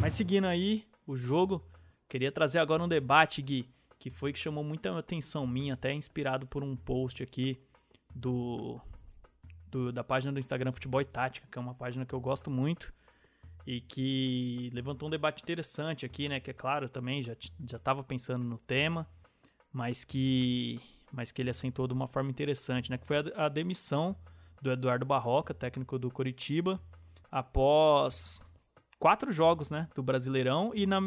Mas 0.00 0.14
seguindo 0.14 0.46
aí 0.46 0.84
o 1.06 1.16
jogo, 1.16 1.62
queria 2.08 2.30
trazer 2.30 2.58
agora 2.58 2.82
um 2.82 2.88
debate, 2.88 3.40
Gui, 3.40 3.68
que 3.98 4.10
foi 4.10 4.32
que 4.32 4.38
chamou 4.38 4.64
muita 4.64 4.96
atenção 4.98 5.46
minha, 5.46 5.74
até 5.74 5.92
inspirado 5.94 6.46
por 6.46 6.62
um 6.62 6.76
post 6.76 7.22
aqui 7.22 7.58
do 8.14 8.80
do, 9.70 9.92
da 9.92 10.02
página 10.04 10.32
do 10.32 10.38
Instagram 10.38 10.72
Futebol 10.72 11.00
e 11.00 11.04
Tática, 11.04 11.46
que 11.50 11.58
é 11.58 11.60
uma 11.60 11.74
página 11.74 12.04
que 12.04 12.14
eu 12.14 12.20
gosto 12.20 12.50
muito 12.50 12.92
e 13.66 13.80
que 13.80 14.70
levantou 14.72 15.08
um 15.08 15.10
debate 15.10 15.42
interessante 15.42 16.04
aqui, 16.04 16.28
né? 16.28 16.40
Que 16.40 16.50
é 16.50 16.54
claro, 16.54 16.88
também 16.88 17.22
já 17.22 17.36
já 17.68 17.76
estava 17.76 18.02
pensando 18.02 18.44
no 18.44 18.58
tema, 18.58 19.06
mas 19.72 20.04
que 20.04 20.80
mas 21.12 21.32
que 21.32 21.42
ele 21.42 21.50
assentou 21.50 21.86
de 21.86 21.92
uma 21.92 22.06
forma 22.06 22.30
interessante, 22.30 22.90
né? 22.90 22.98
Que 22.98 23.06
foi 23.06 23.18
a, 23.18 23.46
a 23.46 23.48
demissão 23.48 24.16
do 24.60 24.70
Eduardo 24.70 25.06
Barroca, 25.06 25.54
técnico 25.54 25.98
do 25.98 26.10
Coritiba, 26.10 26.80
após 27.30 28.40
quatro 28.98 29.32
jogos 29.32 29.70
né, 29.70 29.88
do 29.94 30.02
Brasileirão 30.02 30.72
e 30.74 30.86
na, 30.86 30.98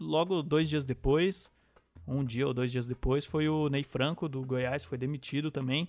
logo 0.00 0.42
dois 0.42 0.68
dias 0.68 0.84
depois, 0.84 1.52
um 2.06 2.24
dia 2.24 2.46
ou 2.46 2.54
dois 2.54 2.72
dias 2.72 2.86
depois, 2.86 3.24
foi 3.24 3.48
o 3.48 3.68
Ney 3.68 3.84
Franco 3.84 4.28
do 4.28 4.42
Goiás, 4.42 4.84
foi 4.84 4.96
demitido 4.96 5.50
também. 5.50 5.88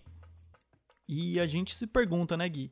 E 1.08 1.40
a 1.40 1.46
gente 1.46 1.76
se 1.76 1.86
pergunta, 1.86 2.38
né, 2.38 2.48
Gui? 2.48 2.72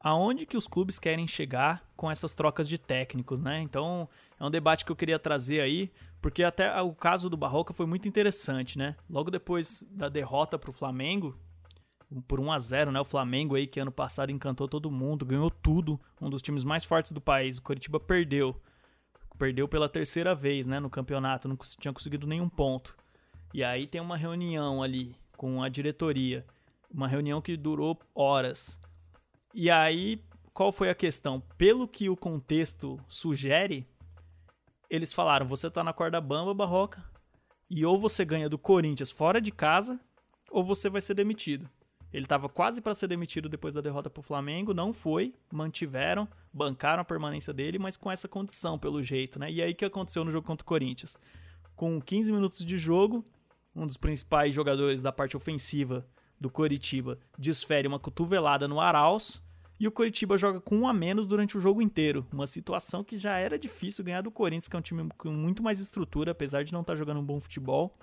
Aonde 0.00 0.44
que 0.44 0.56
os 0.56 0.66
clubes 0.66 0.98
querem 0.98 1.26
chegar 1.26 1.82
com 1.96 2.10
essas 2.10 2.34
trocas 2.34 2.68
de 2.68 2.76
técnicos, 2.76 3.40
né? 3.40 3.60
Então, 3.60 4.08
é 4.38 4.44
um 4.44 4.50
debate 4.50 4.84
que 4.84 4.92
eu 4.92 4.96
queria 4.96 5.18
trazer 5.18 5.60
aí, 5.60 5.90
porque 6.20 6.42
até 6.42 6.78
o 6.82 6.94
caso 6.94 7.30
do 7.30 7.36
Barroca 7.36 7.72
foi 7.72 7.86
muito 7.86 8.06
interessante, 8.06 8.76
né? 8.76 8.96
Logo 9.08 9.30
depois 9.30 9.82
da 9.90 10.10
derrota 10.10 10.58
para 10.58 10.68
o 10.68 10.74
Flamengo, 10.74 11.38
por 12.28 12.38
1 12.38 12.52
a 12.52 12.58
0 12.58 12.92
né? 12.92 13.00
O 13.00 13.04
Flamengo 13.04 13.54
aí, 13.56 13.66
que 13.66 13.80
ano 13.80 13.90
passado 13.90 14.30
encantou 14.30 14.68
todo 14.68 14.90
mundo, 14.90 15.24
ganhou 15.24 15.50
tudo, 15.50 15.98
um 16.20 16.28
dos 16.28 16.42
times 16.42 16.64
mais 16.64 16.84
fortes 16.84 17.12
do 17.12 17.20
país. 17.20 17.58
O 17.58 17.62
Coritiba 17.62 17.98
perdeu. 17.98 18.60
Perdeu 19.38 19.66
pela 19.66 19.88
terceira 19.88 20.34
vez, 20.34 20.66
né? 20.66 20.78
No 20.78 20.90
campeonato, 20.90 21.48
não 21.48 21.56
tinha 21.78 21.92
conseguido 21.92 22.26
nenhum 22.26 22.48
ponto. 22.48 22.96
E 23.52 23.64
aí 23.64 23.86
tem 23.86 24.00
uma 24.00 24.16
reunião 24.16 24.82
ali 24.82 25.16
com 25.36 25.62
a 25.62 25.68
diretoria. 25.68 26.44
Uma 26.94 27.08
reunião 27.08 27.42
que 27.42 27.56
durou 27.56 27.98
horas. 28.14 28.80
E 29.52 29.68
aí, 29.68 30.22
qual 30.52 30.70
foi 30.70 30.88
a 30.88 30.94
questão? 30.94 31.42
Pelo 31.58 31.88
que 31.88 32.08
o 32.08 32.16
contexto 32.16 33.00
sugere, 33.08 33.84
eles 34.88 35.12
falaram: 35.12 35.44
você 35.44 35.68
tá 35.68 35.82
na 35.82 35.92
corda 35.92 36.20
bamba, 36.20 36.54
Barroca, 36.54 37.02
e 37.68 37.84
ou 37.84 37.98
você 37.98 38.24
ganha 38.24 38.48
do 38.48 38.56
Corinthians 38.56 39.10
fora 39.10 39.40
de 39.40 39.50
casa, 39.50 39.98
ou 40.48 40.62
você 40.62 40.88
vai 40.88 41.00
ser 41.00 41.14
demitido. 41.14 41.68
Ele 42.12 42.26
estava 42.26 42.48
quase 42.48 42.80
para 42.80 42.94
ser 42.94 43.08
demitido 43.08 43.48
depois 43.48 43.74
da 43.74 43.80
derrota 43.80 44.08
para 44.08 44.20
o 44.20 44.22
Flamengo, 44.22 44.72
não 44.72 44.92
foi, 44.92 45.34
mantiveram, 45.52 46.28
bancaram 46.52 47.02
a 47.02 47.04
permanência 47.04 47.52
dele, 47.52 47.76
mas 47.76 47.96
com 47.96 48.08
essa 48.08 48.28
condição, 48.28 48.78
pelo 48.78 49.02
jeito, 49.02 49.36
né? 49.36 49.50
E 49.50 49.60
aí 49.60 49.74
que 49.74 49.84
aconteceu 49.84 50.24
no 50.24 50.30
jogo 50.30 50.46
contra 50.46 50.62
o 50.62 50.68
Corinthians? 50.68 51.18
Com 51.74 52.00
15 52.00 52.30
minutos 52.30 52.64
de 52.64 52.78
jogo, 52.78 53.24
um 53.74 53.84
dos 53.84 53.96
principais 53.96 54.54
jogadores 54.54 55.02
da 55.02 55.10
parte 55.10 55.36
ofensiva 55.36 56.06
do 56.44 56.50
Coritiba 56.50 57.18
desfere 57.38 57.88
uma 57.88 57.98
cotovelada 57.98 58.68
no 58.68 58.78
Arauz 58.78 59.42
e 59.80 59.88
o 59.88 59.90
Coritiba 59.90 60.36
joga 60.36 60.60
com 60.60 60.76
um 60.76 60.86
a 60.86 60.92
menos 60.92 61.26
durante 61.26 61.56
o 61.56 61.60
jogo 61.60 61.80
inteiro. 61.80 62.26
Uma 62.30 62.46
situação 62.46 63.02
que 63.02 63.16
já 63.16 63.38
era 63.38 63.58
difícil 63.58 64.04
ganhar 64.04 64.20
do 64.20 64.30
Corinthians, 64.30 64.68
que 64.68 64.76
é 64.76 64.78
um 64.78 64.82
time 64.82 65.08
com 65.16 65.30
muito 65.30 65.62
mais 65.62 65.80
estrutura, 65.80 66.32
apesar 66.32 66.62
de 66.62 66.70
não 66.70 66.82
estar 66.82 66.92
tá 66.92 66.98
jogando 66.98 67.20
um 67.20 67.24
bom 67.24 67.40
futebol. 67.40 67.96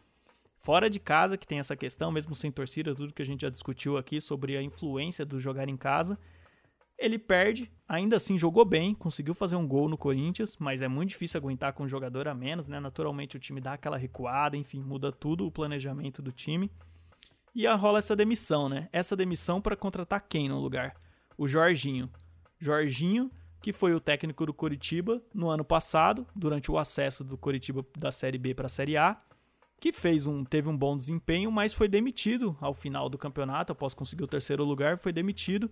Fora 0.57 0.89
de 0.89 0.99
casa, 0.99 1.37
que 1.37 1.45
tem 1.45 1.59
essa 1.59 1.75
questão, 1.75 2.11
mesmo 2.11 2.33
sem 2.33 2.51
torcida, 2.51 2.95
tudo 2.95 3.13
que 3.13 3.21
a 3.21 3.25
gente 3.25 3.41
já 3.41 3.49
discutiu 3.49 3.95
aqui 3.95 4.19
sobre 4.19 4.57
a 4.57 4.63
influência 4.63 5.23
do 5.23 5.39
jogar 5.39 5.69
em 5.69 5.77
casa. 5.77 6.17
Ele 6.97 7.19
perde, 7.19 7.71
ainda 7.87 8.15
assim 8.15 8.39
jogou 8.39 8.65
bem, 8.65 8.95
conseguiu 8.95 9.35
fazer 9.35 9.55
um 9.55 9.67
gol 9.67 9.87
no 9.87 9.99
Corinthians, 9.99 10.57
mas 10.57 10.81
é 10.81 10.87
muito 10.87 11.09
difícil 11.09 11.39
aguentar 11.39 11.73
com 11.73 11.83
um 11.83 11.87
jogador 11.87 12.27
a 12.27 12.33
menos, 12.33 12.67
né? 12.67 12.79
Naturalmente 12.79 13.37
o 13.37 13.39
time 13.39 13.61
dá 13.61 13.73
aquela 13.73 13.97
recuada, 13.97 14.57
enfim, 14.57 14.81
muda 14.81 15.11
tudo 15.11 15.45
o 15.45 15.51
planejamento 15.51 16.23
do 16.23 16.31
time. 16.31 16.71
E 17.53 17.67
rola 17.67 17.99
essa 17.99 18.15
demissão, 18.15 18.69
né? 18.69 18.87
Essa 18.91 19.15
demissão 19.15 19.61
para 19.61 19.75
contratar 19.75 20.25
quem 20.27 20.47
no 20.47 20.59
lugar? 20.59 20.95
O 21.37 21.47
Jorginho. 21.47 22.09
Jorginho, 22.59 23.31
que 23.61 23.73
foi 23.73 23.93
o 23.93 23.99
técnico 23.99 24.45
do 24.45 24.53
Coritiba 24.53 25.21
no 25.33 25.49
ano 25.49 25.65
passado, 25.65 26.25
durante 26.35 26.71
o 26.71 26.77
acesso 26.77 27.23
do 27.23 27.37
Coritiba 27.37 27.85
da 27.97 28.11
Série 28.11 28.37
B 28.37 28.53
para 28.53 28.67
a 28.67 28.69
Série 28.69 28.97
A 28.97 29.21
que 29.81 29.91
fez 29.91 30.27
um, 30.27 30.45
teve 30.45 30.69
um 30.69 30.77
bom 30.77 30.95
desempenho, 30.95 31.51
mas 31.51 31.73
foi 31.73 31.87
demitido 31.87 32.55
ao 32.61 32.71
final 32.71 33.09
do 33.09 33.17
campeonato, 33.17 33.71
após 33.71 33.95
conseguir 33.95 34.23
o 34.23 34.27
terceiro 34.27 34.63
lugar, 34.63 34.99
foi 34.99 35.11
demitido 35.11 35.71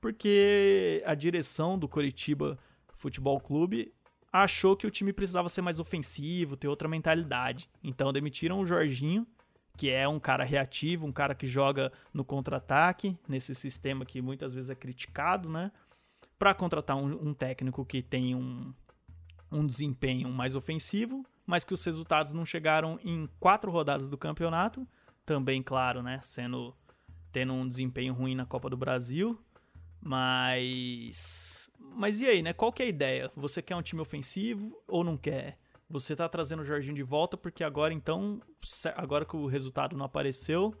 porque 0.00 1.02
a 1.04 1.12
direção 1.12 1.76
do 1.76 1.88
Coritiba 1.88 2.56
Futebol 2.94 3.40
Clube 3.40 3.92
achou 4.32 4.76
que 4.76 4.86
o 4.86 4.90
time 4.92 5.12
precisava 5.12 5.48
ser 5.48 5.60
mais 5.60 5.80
ofensivo, 5.80 6.56
ter 6.56 6.68
outra 6.68 6.88
mentalidade. 6.88 7.68
Então 7.82 8.12
demitiram 8.12 8.60
o 8.60 8.64
Jorginho, 8.64 9.26
que 9.78 9.88
é 9.88 10.06
um 10.06 10.20
cara 10.20 10.44
reativo, 10.44 11.06
um 11.06 11.12
cara 11.12 11.34
que 11.34 11.46
joga 11.46 11.90
no 12.12 12.22
contra-ataque, 12.22 13.16
nesse 13.26 13.54
sistema 13.54 14.04
que 14.04 14.20
muitas 14.20 14.52
vezes 14.52 14.68
é 14.68 14.74
criticado, 14.74 15.48
né? 15.48 15.72
Para 16.38 16.52
contratar 16.52 16.96
um, 16.96 17.28
um, 17.28 17.32
técnico 17.32 17.82
que 17.86 18.02
tem 18.02 18.34
um, 18.34 18.74
um 19.50 19.66
desempenho 19.66 20.28
mais 20.28 20.54
ofensivo 20.54 21.24
mas 21.48 21.64
que 21.64 21.72
os 21.72 21.82
resultados 21.82 22.30
não 22.30 22.44
chegaram 22.44 23.00
em 23.02 23.26
quatro 23.40 23.70
rodadas 23.70 24.10
do 24.10 24.18
campeonato. 24.18 24.86
Também, 25.24 25.62
claro, 25.62 26.02
né? 26.02 26.20
Sendo 26.22 26.76
tendo 27.32 27.54
um 27.54 27.66
desempenho 27.66 28.12
ruim 28.12 28.34
na 28.34 28.44
Copa 28.44 28.68
do 28.68 28.76
Brasil. 28.76 29.40
Mas. 29.98 31.70
Mas 31.78 32.20
e 32.20 32.26
aí, 32.26 32.42
né? 32.42 32.52
Qual 32.52 32.70
que 32.70 32.82
é 32.82 32.84
a 32.84 32.88
ideia? 32.88 33.32
Você 33.34 33.62
quer 33.62 33.74
um 33.74 33.80
time 33.80 34.02
ofensivo 34.02 34.78
ou 34.86 35.02
não 35.02 35.16
quer? 35.16 35.58
Você 35.90 36.14
tá 36.14 36.28
trazendo 36.28 36.60
o 36.60 36.64
Jorginho 36.64 36.94
de 36.94 37.02
volta 37.02 37.36
porque 37.36 37.64
agora 37.64 37.94
então, 37.94 38.40
agora 38.94 39.24
que 39.24 39.36
o 39.36 39.46
resultado 39.46 39.96
não 39.96 40.04
apareceu, 40.04 40.74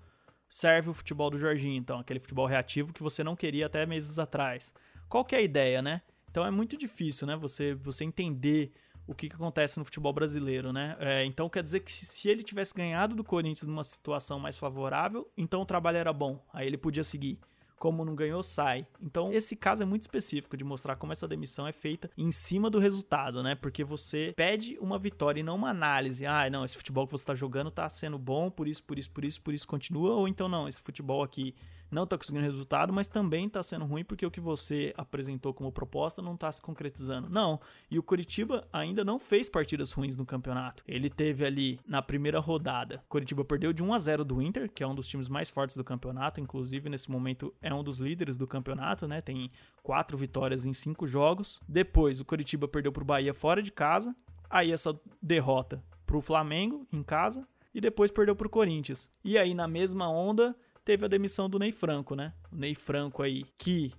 serve 0.48 0.90
o 0.90 0.94
futebol 0.94 1.30
do 1.30 1.38
Jorginho, 1.38 1.76
então, 1.76 1.98
aquele 1.98 2.20
futebol 2.20 2.46
reativo 2.46 2.92
que 2.92 3.02
você 3.02 3.24
não 3.24 3.36
queria 3.36 3.66
até 3.66 3.86
meses 3.86 4.18
atrás. 4.18 4.74
Qual 5.08 5.24
que 5.24 5.34
é 5.34 5.38
a 5.38 5.42
ideia, 5.42 5.80
né? 5.80 6.02
Então 6.30 6.44
é 6.44 6.50
muito 6.50 6.76
difícil, 6.76 7.26
né? 7.26 7.36
Você 7.36 7.74
você 7.74 8.04
entender 8.04 8.72
o 9.06 9.14
que, 9.14 9.28
que 9.28 9.34
acontece 9.34 9.78
no 9.78 9.84
futebol 9.86 10.12
brasileiro, 10.12 10.70
né? 10.70 10.94
É, 11.00 11.24
então 11.24 11.48
quer 11.48 11.62
dizer 11.62 11.80
que 11.80 11.90
se, 11.90 12.04
se, 12.04 12.28
ele 12.28 12.42
tivesse 12.42 12.74
ganhado 12.74 13.14
do 13.14 13.24
Corinthians 13.24 13.66
numa 13.66 13.82
situação 13.82 14.38
mais 14.38 14.58
favorável, 14.58 15.26
então 15.34 15.62
o 15.62 15.66
trabalho 15.66 15.96
era 15.96 16.12
bom, 16.12 16.44
aí 16.52 16.66
ele 16.66 16.76
podia 16.76 17.02
seguir. 17.02 17.38
Como 17.78 18.04
não 18.04 18.14
ganhou, 18.14 18.42
sai. 18.42 18.86
Então, 19.00 19.32
esse 19.32 19.56
caso 19.56 19.82
é 19.82 19.86
muito 19.86 20.02
específico 20.02 20.56
de 20.56 20.64
mostrar 20.64 20.96
como 20.96 21.12
essa 21.12 21.28
demissão 21.28 21.66
é 21.66 21.72
feita 21.72 22.10
em 22.16 22.32
cima 22.32 22.68
do 22.68 22.78
resultado, 22.78 23.42
né? 23.42 23.54
Porque 23.54 23.84
você 23.84 24.32
pede 24.36 24.78
uma 24.80 24.98
vitória 24.98 25.40
e 25.40 25.42
não 25.42 25.56
uma 25.56 25.70
análise. 25.70 26.26
Ah, 26.26 26.48
não, 26.50 26.64
esse 26.64 26.76
futebol 26.76 27.06
que 27.06 27.12
você 27.12 27.22
está 27.22 27.34
jogando 27.34 27.68
está 27.68 27.88
sendo 27.88 28.18
bom, 28.18 28.50
por 28.50 28.66
isso, 28.66 28.82
por 28.82 28.98
isso, 28.98 29.10
por 29.10 29.24
isso, 29.24 29.42
por 29.42 29.54
isso 29.54 29.66
continua. 29.66 30.14
Ou 30.14 30.28
então, 30.28 30.48
não, 30.48 30.68
esse 30.68 30.80
futebol 30.80 31.22
aqui 31.22 31.54
não 31.90 32.04
está 32.04 32.16
conseguindo 32.16 32.44
resultado, 32.44 32.92
mas 32.92 33.08
também 33.08 33.46
está 33.46 33.62
sendo 33.62 33.84
ruim 33.84 34.04
porque 34.04 34.26
o 34.26 34.30
que 34.30 34.40
você 34.40 34.92
apresentou 34.96 35.54
como 35.54 35.72
proposta 35.72 36.22
não 36.22 36.34
está 36.34 36.50
se 36.50 36.60
concretizando. 36.60 37.28
Não. 37.28 37.60
E 37.90 37.98
o 37.98 38.02
Curitiba 38.02 38.66
ainda 38.72 39.04
não 39.04 39.18
fez 39.18 39.48
partidas 39.48 39.92
ruins 39.92 40.16
no 40.16 40.26
campeonato. 40.26 40.82
Ele 40.86 41.08
teve 41.08 41.44
ali 41.44 41.80
na 41.86 42.02
primeira 42.02 42.38
rodada, 42.38 43.02
Curitiba 43.08 43.44
perdeu 43.44 43.72
de 43.72 43.82
1 43.82 43.94
a 43.94 43.98
0 43.98 44.24
do 44.24 44.42
Inter, 44.42 44.70
que 44.70 44.82
é 44.82 44.86
um 44.86 44.94
dos 44.94 45.08
times 45.08 45.28
mais 45.28 45.48
fortes 45.48 45.76
do 45.76 45.84
campeonato, 45.84 46.40
inclusive 46.40 46.88
nesse 46.88 47.10
momento 47.10 47.54
é 47.60 47.72
um 47.72 47.82
dos 47.82 47.98
líderes 47.98 48.36
do 48.36 48.46
campeonato, 48.46 49.06
né? 49.06 49.20
Tem 49.20 49.50
quatro 49.82 50.16
vitórias 50.16 50.64
em 50.64 50.72
cinco 50.72 51.06
jogos. 51.06 51.60
Depois 51.66 52.20
o 52.20 52.24
Curitiba 52.24 52.68
perdeu 52.68 52.92
para 52.92 53.02
o 53.02 53.06
Bahia 53.06 53.34
fora 53.34 53.62
de 53.62 53.72
casa. 53.72 54.14
Aí 54.50 54.72
essa 54.72 54.98
derrota 55.22 55.82
para 56.06 56.16
o 56.16 56.22
Flamengo 56.22 56.86
em 56.92 57.02
casa 57.02 57.46
e 57.74 57.80
depois 57.80 58.10
perdeu 58.10 58.34
para 58.34 58.46
o 58.46 58.50
Corinthians. 58.50 59.10
E 59.22 59.36
aí 59.36 59.54
na 59.54 59.68
mesma 59.68 60.10
onda 60.10 60.56
teve 60.88 61.04
a 61.04 61.08
demissão 61.08 61.50
do 61.50 61.58
Ney 61.58 61.70
Franco, 61.70 62.14
né? 62.14 62.32
O 62.50 62.56
Ney 62.56 62.74
Franco 62.74 63.22
aí, 63.22 63.44
que 63.58 63.92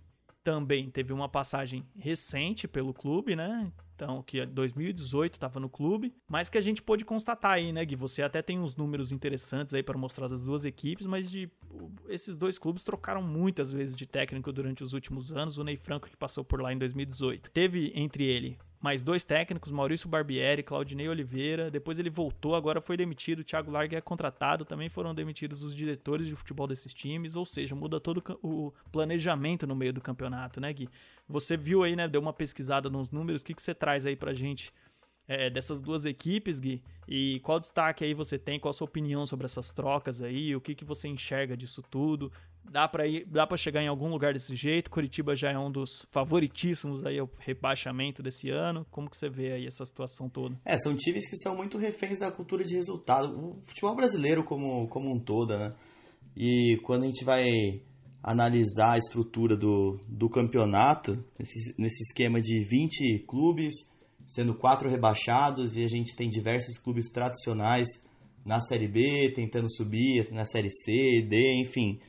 também 0.44 0.90
teve 0.90 1.14
uma 1.14 1.30
passagem 1.30 1.88
recente 1.96 2.68
pelo 2.68 2.96
clube, 2.96 3.36
né? 3.36 3.72
Então, 4.00 4.24
que 4.24 4.46
2018 4.46 5.34
estava 5.34 5.60
no 5.60 5.68
clube, 5.68 6.16
mas 6.26 6.48
que 6.48 6.58
a 6.58 6.62
gente 6.62 6.82
pôde 6.82 7.04
constatar 7.04 7.52
aí, 7.52 7.74
né, 7.74 7.84
Gui? 7.84 7.98
Você 7.98 8.24
até 8.24 8.42
tem 8.42 8.58
uns 8.58 8.78
números 8.78 9.12
interessantes 9.12 9.74
aí 9.74 9.84
para 9.84 9.98
mostrar 9.98 10.30
das 10.30 10.42
duas 10.42 10.64
equipes, 10.64 11.06
mas 11.06 11.30
de 11.30 11.50
esses 12.08 12.38
dois 12.38 12.58
clubes 12.58 12.86
trocaram 12.86 13.22
muitas 13.22 13.74
vezes 13.74 13.98
de 13.98 14.06
técnico 14.08 14.54
durante 14.54 14.86
os 14.86 14.94
últimos 14.94 15.36
anos. 15.36 15.58
O 15.58 15.66
Ney 15.66 15.76
Franco, 15.76 16.08
que 16.08 16.16
passou 16.16 16.46
por 16.46 16.62
lá 16.62 16.72
em 16.72 16.78
2018, 16.78 17.52
teve 17.52 17.92
entre 17.94 18.24
ele 18.24 18.58
mais 18.82 19.04
dois 19.04 19.26
técnicos, 19.26 19.72
Maurício 19.72 20.08
Barbieri, 20.08 20.64
Claudinei 20.64 21.10
Oliveira. 21.10 21.70
Depois 21.70 22.00
ele 22.00 22.10
voltou, 22.10 22.56
agora 22.56 22.80
foi 22.80 22.96
demitido. 22.96 23.44
Thiago 23.44 23.70
Largue 23.70 23.98
é 23.98 24.02
contratado. 24.02 24.64
Também 24.64 24.88
foram 24.88 25.14
demitidos 25.14 25.62
os 25.62 25.76
diretores 25.76 26.28
de 26.28 26.36
futebol 26.36 26.66
desses 26.66 26.94
times. 26.94 27.36
Ou 27.36 27.46
seja, 27.46 27.76
muda 27.76 28.00
todo 28.00 28.24
o 28.42 28.72
planejamento 28.92 29.68
no 29.68 29.76
meio 29.76 29.92
do 29.92 30.00
campeonato, 30.00 30.62
né, 30.62 30.72
Gui? 30.72 30.88
Você 31.30 31.56
viu 31.56 31.84
aí, 31.84 31.96
né? 31.96 32.08
Deu 32.08 32.20
uma 32.20 32.34
pesquisada 32.34 32.90
nos 32.90 33.12
números. 33.12 33.42
O 33.42 33.46
que, 33.46 33.54
que 33.54 33.62
você 33.62 33.76
traz 33.76 34.04
aí 34.04 34.16
pra 34.16 34.34
gente 34.34 34.74
é, 35.28 35.48
dessas 35.48 35.80
duas 35.80 36.04
equipes, 36.06 36.60
Gui? 36.60 36.82
E 37.08 37.40
qual 37.42 37.60
destaque 37.60 38.04
aí 38.04 38.16
você 38.16 38.40
tem? 38.40 38.60
Qual 38.60 38.72
a 38.72 38.74
sua 38.74 38.86
opinião 38.86 39.28
sobre 39.28 39.46
essas 39.46 39.72
trocas 39.72 40.24
aí? 40.24 40.56
O 40.56 40.62
que, 40.62 40.74
que 40.74 40.84
você 40.84 41.08
enxerga 41.08 41.56
disso 41.56 41.84
tudo? 41.84 42.32
Dá 42.64 42.88
para 42.88 43.08
ir, 43.08 43.26
dá 43.26 43.46
para 43.46 43.58
chegar 43.58 43.82
em 43.82 43.88
algum 43.88 44.10
lugar 44.10 44.34
desse 44.34 44.56
jeito. 44.56 44.90
Curitiba 44.90 45.36
já 45.36 45.52
é 45.52 45.58
um 45.58 45.72
dos 45.72 46.08
favoritíssimos 46.10 47.06
aí 47.06 47.20
ao 47.20 47.30
rebaixamento 47.40 48.24
desse 48.24 48.50
ano. 48.50 48.86
Como 48.90 49.08
que 49.08 49.16
você 49.16 49.30
vê 49.30 49.52
aí 49.52 49.68
essa 49.68 49.86
situação 49.86 50.28
toda? 50.30 50.60
É, 50.66 50.78
são 50.80 50.96
times 50.96 51.30
que 51.30 51.38
são 51.38 51.56
muito 51.56 51.78
reféns 51.78 52.18
da 52.18 52.32
cultura 52.32 52.64
de 52.64 52.76
resultado. 52.76 53.38
O 53.40 53.62
futebol 53.62 53.96
brasileiro 53.96 54.44
como, 54.44 54.88
como 54.88 55.16
um 55.16 55.20
todo, 55.20 55.56
né? 55.56 55.70
E 56.36 56.78
quando 56.84 57.04
a 57.04 57.08
gente 57.08 57.24
vai 57.24 57.44
analisar 58.22 58.94
a 58.94 58.98
estrutura 58.98 59.56
do, 59.56 60.00
do 60.08 60.30
campeonato, 60.30 61.24
nesse, 61.38 61.74
nesse 61.80 62.04
esquema 62.04 62.42
de 62.42 62.64
20 62.64 63.20
clubes, 63.28 63.74
sendo 64.26 64.54
quatro 64.54 64.90
rebaixados, 64.90 65.76
e 65.76 65.84
a 65.84 65.88
gente 65.88 66.16
tem 66.16 66.30
diversos 66.30 66.78
clubes 66.78 67.10
tradicionais 67.10 67.88
na 68.46 68.62
Série 68.62 68.88
B, 68.88 69.32
tentando 69.34 69.72
subir 69.72 70.32
na 70.32 70.46
Série 70.46 70.70
C, 70.70 71.22
D, 71.22 71.62
enfim 71.62 72.00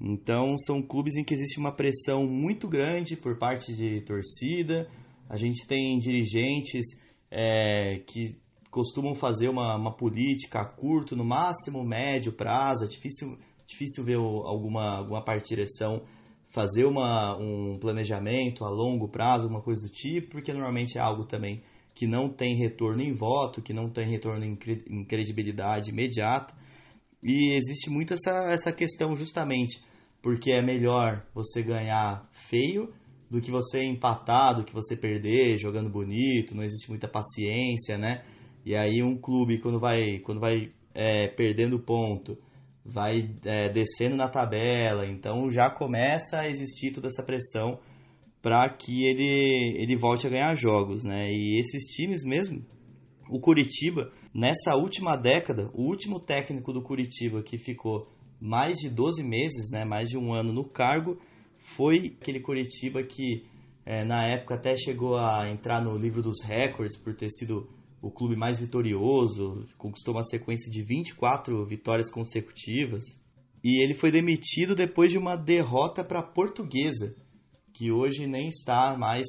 Então, 0.00 0.56
são 0.58 0.80
clubes 0.80 1.16
em 1.16 1.24
que 1.24 1.34
existe 1.34 1.58
uma 1.58 1.72
pressão 1.72 2.26
muito 2.26 2.68
grande 2.68 3.16
por 3.16 3.36
parte 3.36 3.74
de 3.74 4.00
torcida. 4.02 4.88
A 5.28 5.36
gente 5.36 5.66
tem 5.66 5.98
dirigentes 5.98 6.86
é, 7.30 7.98
que 8.06 8.38
costumam 8.70 9.14
fazer 9.14 9.48
uma, 9.48 9.76
uma 9.76 9.94
política 9.94 10.60
a 10.60 10.64
curto, 10.64 11.16
no 11.16 11.24
máximo 11.24 11.84
médio 11.84 12.32
prazo. 12.32 12.84
É 12.84 12.86
difícil, 12.86 13.38
difícil 13.68 14.02
ver 14.02 14.16
alguma, 14.16 14.96
alguma 14.96 15.22
parte 15.22 15.42
de 15.44 15.48
direção 15.50 16.02
fazer 16.50 16.86
uma, 16.86 17.36
um 17.36 17.78
planejamento 17.78 18.64
a 18.64 18.70
longo 18.70 19.08
prazo, 19.08 19.44
alguma 19.44 19.60
coisa 19.60 19.82
do 19.82 19.92
tipo, 19.92 20.30
porque 20.30 20.52
normalmente 20.52 20.96
é 20.96 21.00
algo 21.00 21.24
também 21.24 21.60
que 21.94 22.06
não 22.06 22.28
tem 22.28 22.56
retorno 22.56 23.02
em 23.02 23.12
voto, 23.12 23.60
que 23.60 23.72
não 23.72 23.90
tem 23.90 24.06
retorno 24.06 24.44
em, 24.44 24.58
em 24.88 25.04
credibilidade 25.04 25.90
imediata. 25.90 26.54
E 27.22 27.54
existe 27.54 27.90
muito 27.90 28.14
essa, 28.14 28.50
essa 28.50 28.72
questão 28.72 29.14
justamente 29.14 29.82
porque 30.22 30.50
é 30.52 30.62
melhor 30.62 31.24
você 31.34 31.62
ganhar 31.62 32.22
feio 32.32 32.92
do 33.30 33.40
que 33.40 33.50
você 33.50 33.84
empatar, 33.84 34.56
do 34.56 34.64
que 34.64 34.72
você 34.72 34.96
perder 34.96 35.58
jogando 35.58 35.90
bonito, 35.90 36.54
não 36.54 36.62
existe 36.62 36.88
muita 36.88 37.06
paciência, 37.06 37.98
né? 37.98 38.24
E 38.64 38.74
aí 38.74 39.02
um 39.02 39.16
clube 39.16 39.58
quando 39.58 39.78
vai, 39.78 40.18
quando 40.20 40.40
vai 40.40 40.68
é, 40.94 41.28
perdendo 41.28 41.78
ponto, 41.78 42.38
vai 42.88 43.30
é, 43.44 43.68
descendo 43.70 44.16
na 44.16 44.28
tabela, 44.28 45.06
então 45.06 45.50
já 45.50 45.70
começa 45.70 46.40
a 46.40 46.48
existir 46.48 46.92
toda 46.92 47.08
essa 47.08 47.22
pressão 47.22 47.78
para 48.40 48.68
que 48.70 49.04
ele, 49.04 49.74
ele 49.76 49.96
volte 49.96 50.26
a 50.26 50.30
ganhar 50.30 50.54
jogos, 50.54 51.04
né? 51.04 51.30
E 51.30 51.58
esses 51.58 51.84
times 51.84 52.24
mesmo, 52.24 52.64
o 53.28 53.38
Curitiba, 53.38 54.10
nessa 54.32 54.74
última 54.74 55.16
década, 55.16 55.70
o 55.74 55.82
último 55.82 56.18
técnico 56.18 56.72
do 56.72 56.82
Curitiba 56.82 57.42
que 57.42 57.58
ficou 57.58 58.08
mais 58.40 58.78
de 58.78 58.88
12 58.88 59.22
meses, 59.22 59.70
né, 59.70 59.84
mais 59.84 60.08
de 60.08 60.16
um 60.16 60.32
ano 60.32 60.52
no 60.52 60.64
cargo, 60.64 61.18
foi 61.76 62.16
aquele 62.20 62.40
Curitiba 62.40 63.02
que 63.02 63.44
é, 63.84 64.04
na 64.04 64.26
época 64.26 64.54
até 64.54 64.76
chegou 64.76 65.16
a 65.16 65.50
entrar 65.50 65.82
no 65.82 65.96
livro 65.98 66.22
dos 66.22 66.42
recordes 66.42 66.96
por 66.96 67.14
ter 67.14 67.30
sido 67.30 67.68
o 68.00 68.10
clube 68.10 68.36
mais 68.36 68.60
vitorioso, 68.60 69.66
conquistou 69.76 70.14
uma 70.14 70.24
sequência 70.24 70.70
de 70.70 70.82
24 70.82 71.64
vitórias 71.66 72.10
consecutivas. 72.10 73.04
E 73.62 73.82
ele 73.82 73.94
foi 73.94 74.10
demitido 74.12 74.74
depois 74.74 75.10
de 75.10 75.18
uma 75.18 75.36
derrota 75.36 76.04
para 76.04 76.20
a 76.20 76.26
Portuguesa, 76.26 77.14
que 77.74 77.90
hoje 77.90 78.26
nem 78.26 78.48
está 78.48 78.96
mais 78.96 79.26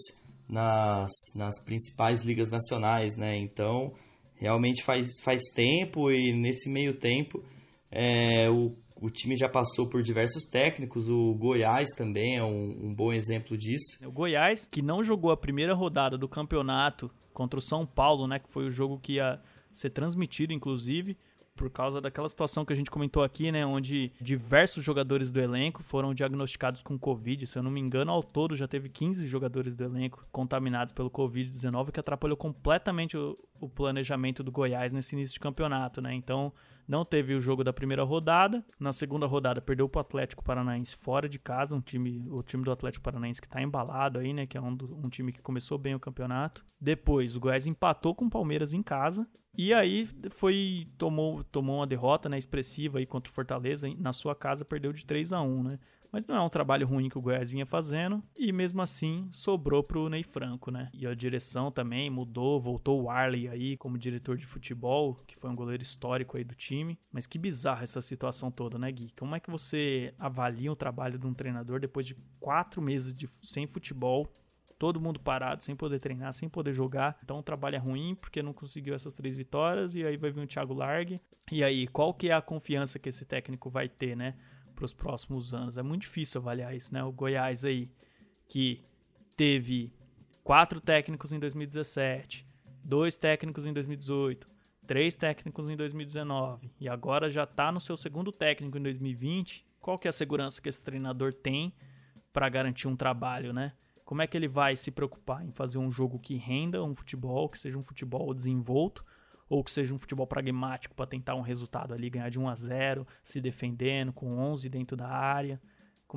nas, 0.47 1.11
nas 1.35 1.63
principais 1.63 2.21
ligas 2.21 2.49
nacionais, 2.49 3.15
né? 3.15 3.37
Então, 3.37 3.93
realmente 4.35 4.83
faz, 4.83 5.19
faz 5.21 5.43
tempo 5.53 6.11
e 6.11 6.31
nesse 6.33 6.69
meio 6.69 6.93
tempo 6.93 7.43
é, 7.91 8.49
o 8.49 8.75
o 9.01 9.09
time 9.09 9.35
já 9.35 9.47
passou 9.47 9.87
por 9.87 10.01
diversos 10.01 10.43
técnicos, 10.45 11.09
o 11.09 11.33
Goiás 11.33 11.89
também 11.95 12.37
é 12.37 12.43
um, 12.43 12.87
um, 12.87 12.93
bom 12.93 13.13
exemplo 13.13 13.57
disso. 13.57 13.97
O 14.05 14.11
Goiás, 14.11 14.67
que 14.67 14.81
não 14.81 15.03
jogou 15.03 15.31
a 15.31 15.37
primeira 15.37 15.73
rodada 15.73 16.17
do 16.17 16.27
campeonato 16.27 17.09
contra 17.33 17.57
o 17.57 17.61
São 17.61 17.85
Paulo, 17.85 18.27
né, 18.27 18.39
que 18.39 18.51
foi 18.51 18.65
o 18.65 18.69
jogo 18.69 18.99
que 18.99 19.13
ia 19.13 19.39
ser 19.71 19.91
transmitido, 19.91 20.51
inclusive, 20.51 21.17
por 21.55 21.69
causa 21.69 22.01
daquela 22.01 22.27
situação 22.27 22.65
que 22.65 22.73
a 22.73 22.75
gente 22.75 22.91
comentou 22.91 23.23
aqui, 23.23 23.51
né, 23.51 23.65
onde 23.65 24.11
diversos 24.19 24.83
jogadores 24.83 25.31
do 25.31 25.39
elenco 25.39 25.81
foram 25.81 26.13
diagnosticados 26.13 26.81
com 26.81 26.99
Covid. 26.99 27.47
Se 27.47 27.57
eu 27.57 27.63
não 27.63 27.71
me 27.71 27.79
engano, 27.79 28.11
ao 28.11 28.21
todo 28.21 28.55
já 28.55 28.67
teve 28.67 28.89
15 28.89 29.27
jogadores 29.27 29.75
do 29.75 29.83
elenco 29.83 30.25
contaminados 30.31 30.91
pelo 30.91 31.09
Covid-19, 31.09 31.91
que 31.91 31.99
atrapalhou 31.99 32.35
completamente 32.35 33.17
o, 33.17 33.37
o, 33.61 33.69
planejamento 33.69 34.43
do 34.43 34.51
Goiás 34.51 34.91
nesse 34.91 35.15
início 35.15 35.33
de 35.33 35.39
campeonato, 35.39 36.01
né? 36.01 36.13
Então, 36.13 36.51
não 36.89 37.05
teve 37.05 37.35
o 37.35 37.39
jogo 37.39 37.63
da 37.63 37.71
primeira 37.71 38.01
rodada. 38.03 38.65
Na 38.79 38.91
segunda 38.91 39.27
rodada, 39.27 39.61
perdeu 39.61 39.87
para 39.87 39.99
o 39.99 40.01
Atlético 40.01 40.43
Paranaense 40.43 40.95
fora 40.95 41.29
de 41.29 41.37
casa, 41.37 41.75
um 41.75 41.81
time, 41.81 42.25
o 42.31 42.41
time 42.41 42.63
do 42.63 42.71
Atlético 42.71 43.03
Paranaense 43.03 43.39
que 43.39 43.45
está 43.45 43.61
embalado 43.61 44.17
aí, 44.17 44.33
né? 44.33 44.47
Que 44.47 44.57
é 44.57 44.61
um, 44.61 44.75
um 45.03 45.07
time 45.07 45.31
que 45.31 45.39
começou 45.39 45.77
bem 45.77 45.93
o 45.93 45.99
campeonato. 45.99 46.65
Depois, 46.81 47.35
o 47.35 47.39
Goiás 47.39 47.67
empatou 47.67 48.15
com 48.15 48.25
o 48.25 48.29
Palmeiras 48.29 48.73
em 48.73 48.81
casa 48.81 49.29
e 49.55 49.71
aí 49.71 50.09
foi 50.31 50.87
tomou, 50.97 51.43
tomou 51.43 51.77
uma 51.77 51.85
derrota 51.85 52.27
né, 52.27 52.39
expressiva 52.39 52.97
aí 52.97 53.05
contra 53.05 53.31
o 53.31 53.35
Fortaleza. 53.35 53.87
Na 53.99 54.11
sua 54.11 54.33
casa 54.33 54.65
perdeu 54.65 54.91
de 54.91 55.05
3 55.05 55.31
a 55.31 55.43
1 55.43 55.63
né? 55.63 55.79
Mas 56.11 56.25
não 56.25 56.35
é 56.35 56.41
um 56.41 56.49
trabalho 56.49 56.87
ruim 56.87 57.09
que 57.09 57.17
o 57.17 57.21
Goiás 57.21 57.49
vinha 57.49 57.65
fazendo. 57.65 58.23
E 58.35 58.51
mesmo 58.51 58.81
assim 58.81 59.27
sobrou 59.31 59.83
pro 59.83 60.09
Ney 60.09 60.23
Franco, 60.23 60.71
né? 60.71 60.89
E 60.93 61.05
a 61.05 61.13
direção 61.13 61.71
também 61.71 62.09
mudou, 62.09 62.59
voltou 62.59 63.01
o 63.01 63.09
Arley 63.09 63.47
aí 63.47 63.77
como 63.77 63.97
diretor 63.97 64.37
de 64.37 64.45
futebol, 64.45 65.15
que 65.27 65.35
foi 65.35 65.49
um 65.49 65.55
goleiro 65.55 65.83
histórico 65.83 66.37
aí 66.37 66.43
do 66.43 66.55
time. 66.55 66.97
Mas 67.11 67.27
que 67.27 67.37
bizarra 67.37 67.83
essa 67.83 68.01
situação 68.01 68.49
toda, 68.49 68.77
né, 68.77 68.91
Gui? 68.91 69.11
Como 69.17 69.35
é 69.35 69.39
que 69.39 69.51
você 69.51 70.13
avalia 70.17 70.71
o 70.71 70.75
trabalho 70.75 71.19
de 71.19 71.27
um 71.27 71.33
treinador 71.33 71.79
depois 71.79 72.05
de 72.05 72.15
quatro 72.39 72.81
meses 72.81 73.13
de, 73.13 73.29
sem 73.43 73.67
futebol? 73.67 74.31
todo 74.79 75.01
mundo 75.01 75.19
parado, 75.19 75.61
sem 75.61 75.75
poder 75.75 75.99
treinar, 75.99 76.31
sem 76.31 76.47
poder 76.47 76.71
jogar. 76.71 77.19
Então 77.21 77.39
o 77.39 77.43
trabalho 77.43 77.75
é 77.75 77.79
ruim 77.79 78.15
porque 78.15 78.41
não 78.41 78.53
conseguiu 78.53 78.95
essas 78.95 79.13
três 79.13 79.35
vitórias 79.35 79.93
e 79.93 80.05
aí 80.05 80.15
vai 80.15 80.31
vir 80.31 80.41
o 80.41 80.47
Thiago 80.47 80.73
Largue. 80.73 81.19
E 81.51 81.63
aí, 81.63 81.85
qual 81.87 82.13
que 82.13 82.29
é 82.29 82.33
a 82.33 82.41
confiança 82.41 82.97
que 82.97 83.09
esse 83.09 83.25
técnico 83.25 83.69
vai 83.69 83.89
ter, 83.89 84.15
né, 84.15 84.35
para 84.79 84.85
os 84.85 84.93
próximos 84.93 85.53
anos? 85.53 85.77
É 85.77 85.83
muito 85.83 86.03
difícil 86.03 86.39
avaliar 86.39 86.73
isso, 86.73 86.93
né? 86.93 87.03
O 87.03 87.11
Goiás 87.11 87.65
aí 87.65 87.89
que 88.47 88.81
teve 89.35 89.91
quatro 90.41 90.79
técnicos 90.79 91.33
em 91.33 91.39
2017, 91.39 92.47
dois 92.81 93.17
técnicos 93.17 93.65
em 93.65 93.73
2018, 93.73 94.47
três 94.87 95.15
técnicos 95.15 95.69
em 95.69 95.75
2019 95.75 96.71
e 96.79 96.87
agora 96.87 97.29
já 97.29 97.43
está 97.43 97.73
no 97.73 97.79
seu 97.81 97.97
segundo 97.97 98.31
técnico 98.31 98.77
em 98.77 98.81
2020. 98.81 99.65
Qual 99.81 99.99
que 99.99 100.07
é 100.07 100.09
a 100.09 100.13
segurança 100.13 100.61
que 100.61 100.69
esse 100.69 100.83
treinador 100.83 101.33
tem 101.33 101.73
para 102.31 102.47
garantir 102.47 102.87
um 102.87 102.95
trabalho, 102.95 103.51
né? 103.51 103.73
Como 104.05 104.21
é 104.21 104.27
que 104.27 104.37
ele 104.37 104.47
vai 104.47 104.77
se 104.77 104.91
preocupar 104.91 105.45
em 105.45 105.51
fazer 105.51 105.77
um 105.77 105.91
jogo 105.91 106.17
que 106.17 106.35
renda 106.35 106.81
um 106.83 106.95
futebol, 106.95 107.49
que 107.49 107.59
seja 107.59 107.77
um 107.77 107.81
futebol 107.81 108.33
desenvolto, 108.33 109.05
ou 109.49 109.63
que 109.63 109.71
seja 109.71 109.93
um 109.93 109.97
futebol 109.97 110.27
pragmático 110.27 110.95
para 110.95 111.07
tentar 111.07 111.35
um 111.35 111.41
resultado 111.41 111.93
ali, 111.93 112.09
ganhar 112.09 112.29
de 112.29 112.39
1 112.39 112.47
a 112.47 112.55
0, 112.55 113.07
se 113.23 113.41
defendendo 113.41 114.13
com 114.13 114.37
11 114.37 114.69
dentro 114.69 114.95
da 114.95 115.07
área. 115.07 115.59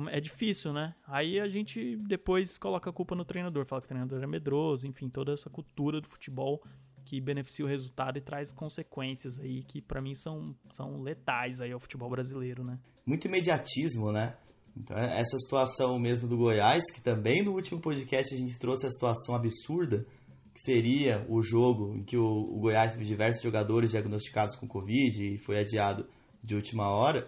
É 0.09 0.19
difícil, 0.19 0.73
né? 0.73 0.95
Aí 1.05 1.39
a 1.39 1.47
gente 1.47 1.97
depois 2.07 2.57
coloca 2.57 2.89
a 2.89 2.93
culpa 2.93 3.15
no 3.15 3.25
treinador, 3.25 3.65
fala 3.65 3.81
que 3.81 3.85
o 3.85 3.89
treinador 3.89 4.23
é 4.23 4.27
medroso, 4.27 4.87
enfim, 4.87 5.09
toda 5.09 5.33
essa 5.33 5.49
cultura 5.49 6.01
do 6.01 6.07
futebol 6.07 6.63
que 7.05 7.19
beneficia 7.19 7.65
o 7.65 7.67
resultado 7.67 8.17
e 8.17 8.21
traz 8.21 8.53
consequências 8.53 9.39
aí 9.39 9.61
que 9.61 9.81
para 9.81 10.01
mim 10.01 10.15
são, 10.15 10.55
são 10.71 11.01
letais 11.01 11.61
aí 11.61 11.71
ao 11.71 11.79
futebol 11.79 12.09
brasileiro, 12.09 12.63
né? 12.63 12.79
Muito 13.05 13.27
imediatismo, 13.27 14.11
né? 14.11 14.35
Então, 14.75 14.97
é 14.97 15.19
essa 15.19 15.37
situação 15.37 15.99
mesmo 15.99 16.27
do 16.27 16.37
Goiás, 16.37 16.83
que 16.91 17.01
também 17.01 17.43
no 17.43 17.51
último 17.51 17.79
podcast 17.79 18.33
a 18.33 18.37
gente 18.37 18.57
trouxe 18.59 18.87
a 18.87 18.89
situação 18.89 19.35
absurda, 19.35 20.05
que 20.53 20.61
seria 20.61 21.25
o 21.27 21.41
jogo 21.41 21.95
em 21.95 22.03
que 22.03 22.15
o, 22.15 22.23
o 22.23 22.59
Goiás 22.59 22.93
teve 22.93 23.05
diversos 23.05 23.41
jogadores 23.41 23.91
diagnosticados 23.91 24.55
com 24.55 24.67
Covid 24.67 25.33
e 25.33 25.39
foi 25.39 25.59
adiado 25.59 26.07
de 26.43 26.55
última 26.55 26.89
hora. 26.89 27.27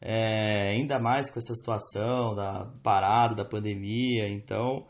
É, 0.00 0.72
ainda 0.72 0.98
mais 0.98 1.30
com 1.30 1.38
essa 1.38 1.54
situação 1.54 2.34
da 2.34 2.70
parada 2.82 3.34
da 3.34 3.44
pandemia, 3.44 4.28
então 4.28 4.86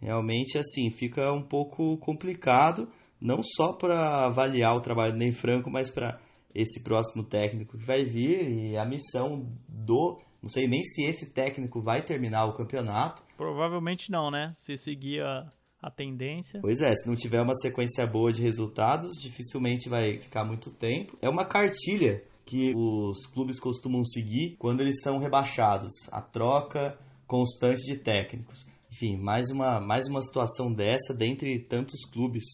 realmente 0.00 0.56
assim 0.56 0.90
fica 0.90 1.32
um 1.32 1.42
pouco 1.42 1.98
complicado, 1.98 2.88
não 3.20 3.42
só 3.42 3.72
para 3.72 4.26
avaliar 4.26 4.76
o 4.76 4.80
trabalho 4.80 5.12
do 5.12 5.18
Ney 5.18 5.32
Franco, 5.32 5.70
mas 5.70 5.90
para 5.90 6.20
esse 6.54 6.82
próximo 6.82 7.24
técnico 7.24 7.76
que 7.76 7.84
vai 7.84 8.04
vir 8.04 8.48
e 8.48 8.76
a 8.76 8.84
missão 8.86 9.46
do 9.68 10.18
não 10.42 10.48
sei 10.48 10.68
nem 10.68 10.82
se 10.84 11.02
esse 11.02 11.32
técnico 11.32 11.82
vai 11.82 12.02
terminar 12.02 12.46
o 12.46 12.54
campeonato. 12.54 13.22
Provavelmente 13.36 14.10
não, 14.10 14.30
né? 14.30 14.52
Se 14.54 14.76
seguir 14.76 15.22
a, 15.22 15.48
a 15.80 15.90
tendência. 15.90 16.60
Pois 16.60 16.80
é, 16.80 16.94
se 16.94 17.08
não 17.08 17.14
tiver 17.14 17.40
uma 17.40 17.54
sequência 17.54 18.06
boa 18.06 18.32
de 18.32 18.42
resultados, 18.42 19.14
dificilmente 19.20 19.88
vai 19.88 20.18
ficar 20.18 20.44
muito 20.44 20.70
tempo. 20.70 21.16
É 21.20 21.28
uma 21.28 21.44
cartilha 21.44 22.22
que 22.44 22.72
os 22.74 23.26
clubes 23.26 23.58
costumam 23.58 24.04
seguir 24.04 24.56
quando 24.58 24.80
eles 24.80 25.00
são 25.02 25.18
rebaixados, 25.18 25.92
a 26.12 26.20
troca 26.20 26.98
constante 27.26 27.82
de 27.84 27.96
técnicos. 27.98 28.64
Enfim, 28.90 29.16
mais 29.16 29.50
uma, 29.50 29.80
mais 29.80 30.06
uma 30.06 30.22
situação 30.22 30.72
dessa 30.72 31.12
dentre 31.12 31.58
tantos 31.58 32.04
clubes. 32.04 32.44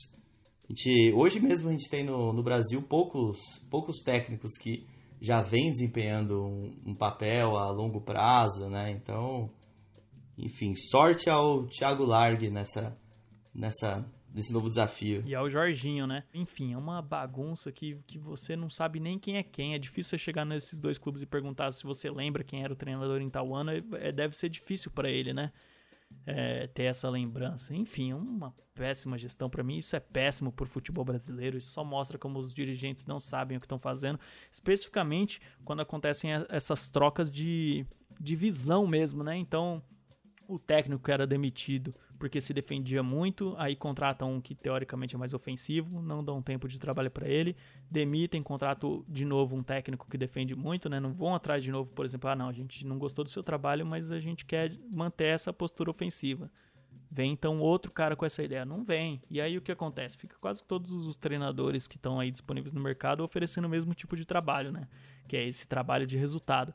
Gente, 0.69 1.13
hoje 1.15 1.39
mesmo 1.39 1.69
a 1.69 1.73
gente 1.73 1.89
tem 1.91 2.05
no, 2.05 2.33
no 2.33 2.43
Brasil 2.43 2.83
poucos, 2.83 3.39
poucos 3.71 4.01
técnicos 4.01 4.57
que 4.57 4.87
já 5.21 5.43
vem 5.43 5.71
desempenhando 5.71 6.43
um, 6.43 6.75
um, 6.87 6.95
papel 6.95 7.57
a 7.57 7.71
longo 7.71 8.01
prazo, 8.01 8.69
né? 8.69 8.91
Então, 8.91 9.51
enfim, 10.37 10.75
sorte 10.75 11.31
ao 11.31 11.67
Thiago 11.67 12.05
Largue 12.05 12.51
nessa, 12.51 12.97
nessa, 13.55 14.05
nesse 14.33 14.53
novo 14.53 14.69
desafio. 14.69 15.23
E 15.27 15.35
ao 15.35 15.49
Jorginho, 15.49 16.07
né? 16.07 16.25
Enfim, 16.33 16.73
é 16.73 16.77
uma 16.77 17.01
bagunça 17.03 17.71
que, 17.71 17.99
que 18.07 18.19
você 18.19 18.57
não 18.57 18.71
sabe 18.71 19.01
nem 19.01 19.19
quem 19.19 19.37
é 19.37 19.43
quem. 19.43 19.75
É 19.75 19.79
difícil 19.79 20.11
você 20.11 20.19
chegar 20.19 20.45
nesses 20.45 20.79
dois 20.79 20.99
clubes 20.99 21.23
e 21.23 21.27
perguntar 21.27 21.73
se 21.73 21.85
você 21.85 22.11
lembra 22.11 22.45
quem 22.45 22.63
era 22.65 22.73
o 22.73 22.77
treinador 22.77 23.21
em 23.21 23.31
ano. 23.55 23.71
É, 23.99 24.13
deve 24.13 24.37
ser 24.37 24.49
difícil 24.49 24.91
para 24.91 25.11
ele, 25.11 25.33
né? 25.33 25.53
é, 26.27 26.67
ter 26.69 26.85
essa 26.85 27.09
lembrança. 27.09 27.75
Enfim, 27.75 28.13
uma 28.13 28.55
péssima 28.75 29.19
gestão 29.19 29.49
para 29.49 29.63
mim. 29.63 29.77
Isso 29.79 29.97
é 29.97 30.01
péssimo 30.01 30.53
o 30.57 30.67
futebol 30.67 31.05
brasileiro. 31.05 31.57
Isso 31.57 31.73
só 31.73 31.85
mostra 31.85 32.19
como 32.19 32.39
os 32.39 32.55
dirigentes 32.55 33.07
não 33.07 33.21
sabem 33.21 33.57
o 33.57 33.61
que 33.61 33.67
estão 33.67 33.79
fazendo, 33.79 34.19
especificamente 34.51 35.41
quando 35.65 35.81
acontecem 35.81 36.31
essas 36.49 36.89
trocas 36.89 37.31
de, 37.31 37.87
de 38.21 38.37
visão 38.37 38.87
mesmo, 38.87 39.23
né? 39.23 39.37
Então, 39.37 39.83
o 40.49 40.59
técnico 40.59 41.11
era 41.11 41.27
demitido 41.27 41.95
porque 42.23 42.41
se 42.41 42.55
defendia 42.55 43.03
muito, 43.03 43.53
aí 43.59 43.75
contratam 43.75 44.35
um 44.35 44.41
que 44.41 44.55
teoricamente 44.55 45.17
é 45.17 45.19
mais 45.19 45.35
ofensivo, 45.35 46.01
não 46.01 46.23
dão 46.23 46.41
tempo 46.41 46.69
de 46.69 46.79
trabalho 46.79 47.11
para 47.11 47.27
ele, 47.27 47.57
demitem, 47.91 48.41
contratam 48.41 49.05
de 49.09 49.25
novo 49.25 49.57
um 49.57 49.63
técnico 49.65 50.09
que 50.09 50.17
defende 50.17 50.55
muito, 50.55 50.89
né? 50.89 51.01
Não 51.01 51.13
vão 51.13 51.35
atrás 51.35 51.65
de 51.65 51.73
novo, 51.73 51.91
por 51.91 52.05
exemplo, 52.05 52.31
ah, 52.31 52.37
não, 52.37 52.49
a 52.49 52.53
gente 52.53 52.87
não 52.87 52.97
gostou 52.97 53.25
do 53.25 53.29
seu 53.29 53.43
trabalho, 53.43 53.85
mas 53.85 54.13
a 54.13 54.21
gente 54.21 54.47
quer 54.47 54.73
manter 54.89 55.35
essa 55.35 55.53
postura 55.53 55.91
ofensiva. 55.91 56.49
Vem 57.11 57.33
então 57.33 57.59
outro 57.59 57.91
cara 57.91 58.15
com 58.15 58.25
essa 58.25 58.41
ideia. 58.41 58.65
Não 58.65 58.85
vem. 58.85 59.21
E 59.29 59.41
aí 59.41 59.59
o 59.59 59.61
que 59.61 59.73
acontece? 59.73 60.17
Fica 60.17 60.37
quase 60.41 60.63
todos 60.63 60.93
os 60.93 61.17
treinadores 61.17 61.89
que 61.89 61.97
estão 61.97 62.21
aí 62.21 62.31
disponíveis 62.31 62.73
no 62.73 62.81
mercado 62.81 63.25
oferecendo 63.25 63.65
o 63.65 63.69
mesmo 63.69 63.95
tipo 63.95 64.15
de 64.15 64.25
trabalho, 64.25 64.71
né? 64.71 64.87
Que 65.27 65.37
é 65.37 65.45
esse 65.45 65.67
trabalho 65.67 66.07
de 66.07 66.17
resultado. 66.17 66.73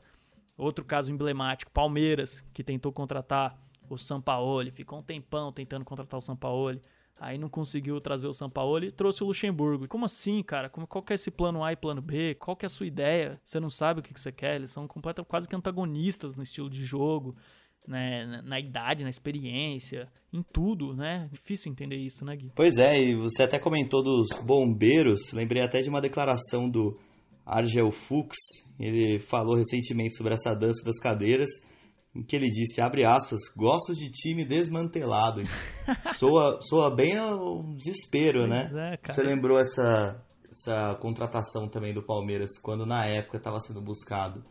Outro 0.58 0.84
caso 0.84 1.10
emblemático, 1.10 1.72
Palmeiras, 1.72 2.44
que 2.52 2.62
tentou 2.62 2.92
contratar 2.92 3.58
o 3.94 3.98
Sampaoli, 3.98 4.70
ficou 4.70 4.98
um 4.98 5.02
tempão 5.02 5.52
tentando 5.52 5.84
contratar 5.84 6.18
o 6.18 6.22
Sampaoli. 6.22 6.80
Aí 7.20 7.36
não 7.36 7.48
conseguiu 7.48 8.00
trazer 8.00 8.28
o 8.28 8.32
Sampaoli 8.32 8.88
e 8.88 8.92
trouxe 8.92 9.24
o 9.24 9.26
Luxemburgo. 9.26 9.88
Como 9.88 10.04
assim, 10.04 10.42
cara? 10.42 10.68
Como, 10.68 10.86
qual 10.86 11.02
que 11.02 11.12
é 11.12 11.16
esse 11.16 11.30
plano 11.30 11.64
A 11.64 11.72
e 11.72 11.76
plano 11.76 12.00
B? 12.00 12.36
Qual 12.36 12.56
que 12.56 12.64
é 12.64 12.68
a 12.68 12.70
sua 12.70 12.86
ideia? 12.86 13.40
Você 13.44 13.58
não 13.58 13.70
sabe 13.70 14.00
o 14.00 14.02
que, 14.02 14.14
que 14.14 14.20
você 14.20 14.30
quer? 14.30 14.54
Eles 14.54 14.70
são 14.70 14.86
completamente, 14.86 15.28
quase 15.28 15.48
que 15.48 15.56
antagonistas 15.56 16.36
no 16.36 16.44
estilo 16.44 16.70
de 16.70 16.84
jogo, 16.84 17.34
né? 17.88 18.24
na, 18.24 18.42
na 18.42 18.60
idade, 18.60 19.02
na 19.02 19.10
experiência, 19.10 20.08
em 20.32 20.42
tudo, 20.42 20.94
né? 20.94 21.28
Difícil 21.32 21.72
entender 21.72 21.96
isso, 21.96 22.24
né, 22.24 22.36
Gui? 22.36 22.52
Pois 22.54 22.78
é, 22.78 23.02
e 23.02 23.16
você 23.16 23.42
até 23.42 23.58
comentou 23.58 24.02
dos 24.02 24.28
bombeiros. 24.46 25.32
Lembrei 25.32 25.62
até 25.62 25.80
de 25.80 25.88
uma 25.88 26.00
declaração 26.00 26.70
do 26.70 26.96
Argel 27.44 27.90
Fuchs. 27.90 28.38
Ele 28.78 29.18
falou 29.18 29.56
recentemente 29.56 30.14
sobre 30.14 30.34
essa 30.34 30.54
dança 30.54 30.84
das 30.84 31.00
cadeiras 31.00 31.50
em 32.18 32.22
que 32.22 32.34
ele 32.34 32.50
disse, 32.50 32.80
abre 32.80 33.04
aspas, 33.04 33.40
gosto 33.56 33.94
de 33.94 34.10
time 34.10 34.44
desmantelado. 34.44 35.42
soa, 36.16 36.58
soa 36.60 36.94
bem 36.94 37.18
o 37.18 37.62
desespero, 37.76 38.40
Pois 38.40 38.72
né? 38.72 38.98
é. 39.02 39.12
Você 39.12 39.22
lembrou 39.22 39.58
essa, 39.58 40.20
essa 40.50 40.96
contratação 41.00 41.68
também 41.68 41.94
do 41.94 42.02
Palmeiras, 42.02 42.58
quando 42.60 42.84
na 42.84 43.06
época 43.06 43.36
estava 43.38 43.60
sendo 43.60 43.80
buscado 43.80 44.42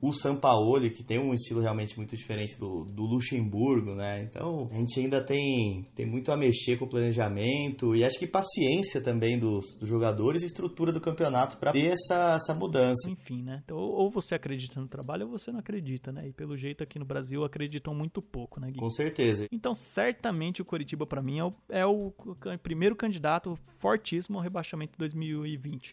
o 0.00 0.12
Sampaoli, 0.12 0.90
que 0.90 1.02
tem 1.02 1.18
um 1.18 1.34
estilo 1.34 1.60
realmente 1.60 1.96
muito 1.96 2.16
diferente 2.16 2.58
do, 2.58 2.84
do 2.84 3.02
Luxemburgo, 3.02 3.94
né? 3.94 4.22
Então 4.22 4.68
a 4.70 4.76
gente 4.76 5.00
ainda 5.00 5.22
tem, 5.22 5.84
tem 5.94 6.06
muito 6.06 6.30
a 6.30 6.36
mexer 6.36 6.78
com 6.78 6.84
o 6.84 6.88
planejamento 6.88 7.94
e 7.94 8.04
acho 8.04 8.18
que 8.18 8.26
paciência 8.26 9.00
também 9.00 9.38
dos, 9.38 9.76
dos 9.78 9.88
jogadores 9.88 10.42
e 10.42 10.46
estrutura 10.46 10.92
do 10.92 11.00
campeonato 11.00 11.58
para 11.58 11.72
ter 11.72 11.86
essa, 11.86 12.34
essa 12.36 12.54
mudança. 12.54 13.10
Enfim, 13.10 13.42
né? 13.42 13.60
Então, 13.64 13.76
ou, 13.76 14.04
ou 14.04 14.10
você 14.10 14.34
acredita 14.34 14.80
no 14.80 14.88
trabalho 14.88 15.26
ou 15.26 15.32
você 15.32 15.50
não 15.50 15.60
acredita, 15.60 16.12
né? 16.12 16.28
E 16.28 16.32
pelo 16.32 16.56
jeito 16.56 16.82
aqui 16.82 16.98
no 16.98 17.04
Brasil 17.04 17.44
acreditam 17.44 17.94
muito 17.94 18.22
pouco, 18.22 18.60
né, 18.60 18.70
Gui? 18.70 18.78
Com 18.78 18.90
certeza. 18.90 19.46
Então, 19.50 19.74
certamente 19.74 20.62
o 20.62 20.64
Coritiba, 20.64 21.06
pra 21.06 21.22
mim, 21.22 21.38
é 21.38 21.44
o, 21.44 21.50
é 21.68 21.86
o 21.86 22.58
primeiro 22.62 22.94
candidato 22.94 23.56
fortíssimo 23.78 24.38
ao 24.38 24.42
rebaixamento 24.42 24.92
de 24.92 24.98
2020. 24.98 25.92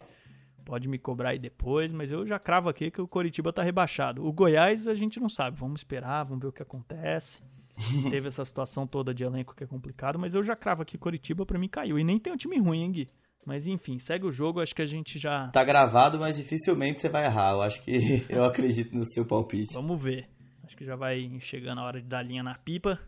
Pode 0.66 0.90
me 0.90 0.98
cobrar 0.98 1.30
aí 1.30 1.40
depois, 1.40 1.94
mas 1.94 2.12
eu 2.12 2.26
já 2.26 2.40
cravo 2.40 2.70
aqui 2.70 2.90
que 2.90 3.00
o 3.00 3.08
Coritiba 3.08 3.54
tá 3.54 3.62
rebaixado. 3.62 4.26
O 4.26 4.34
Goiás 4.34 4.88
a 4.88 4.96
gente 4.96 5.20
não 5.20 5.30
sabe, 5.30 5.56
vamos 5.58 5.82
esperar, 5.82 6.24
vamos 6.24 6.42
ver 6.42 6.48
o 6.48 6.52
que 6.52 6.64
acontece. 6.64 7.44
Teve 8.10 8.28
essa 8.28 8.44
situação 8.44 8.88
toda 8.88 9.14
de 9.14 9.24
elenco 9.24 9.56
que 9.56 9.64
é 9.64 9.68
complicado, 9.68 10.18
mas 10.18 10.34
eu 10.34 10.42
já 10.42 10.56
cravo 10.56 10.82
aqui 10.82 10.98
Coritiba 10.98 11.46
pra 11.46 11.60
mim 11.60 11.68
caiu. 11.68 12.00
E 12.00 12.04
nem 12.04 12.18
tem 12.18 12.34
um 12.34 12.38
time 12.38 12.58
ruim, 12.58 12.82
hein, 12.82 12.92
Gui? 12.92 13.08
Mas 13.46 13.68
enfim, 13.68 14.00
segue 14.00 14.26
o 14.26 14.32
jogo, 14.32 14.60
acho 14.60 14.74
que 14.74 14.82
a 14.82 14.88
gente 14.88 15.20
já. 15.20 15.50
Tá 15.50 15.64
gravado, 15.64 16.18
mas 16.18 16.36
dificilmente 16.36 17.00
você 17.00 17.10
vai 17.10 17.26
errar. 17.26 17.52
Eu 17.52 17.62
acho 17.62 17.84
que 17.84 18.26
eu 18.28 18.44
acredito 18.44 18.98
no 18.98 19.06
seu 19.06 19.28
palpite. 19.28 19.74
Vamos 19.76 20.02
ver. 20.02 20.28
Acho 20.64 20.76
que 20.76 20.84
já 20.84 20.96
vai 20.96 21.38
chegando 21.40 21.80
a 21.80 21.84
hora 21.84 22.02
de 22.02 22.08
dar 22.08 22.24
linha 22.24 22.42
na 22.42 22.56
pipa. 22.56 23.00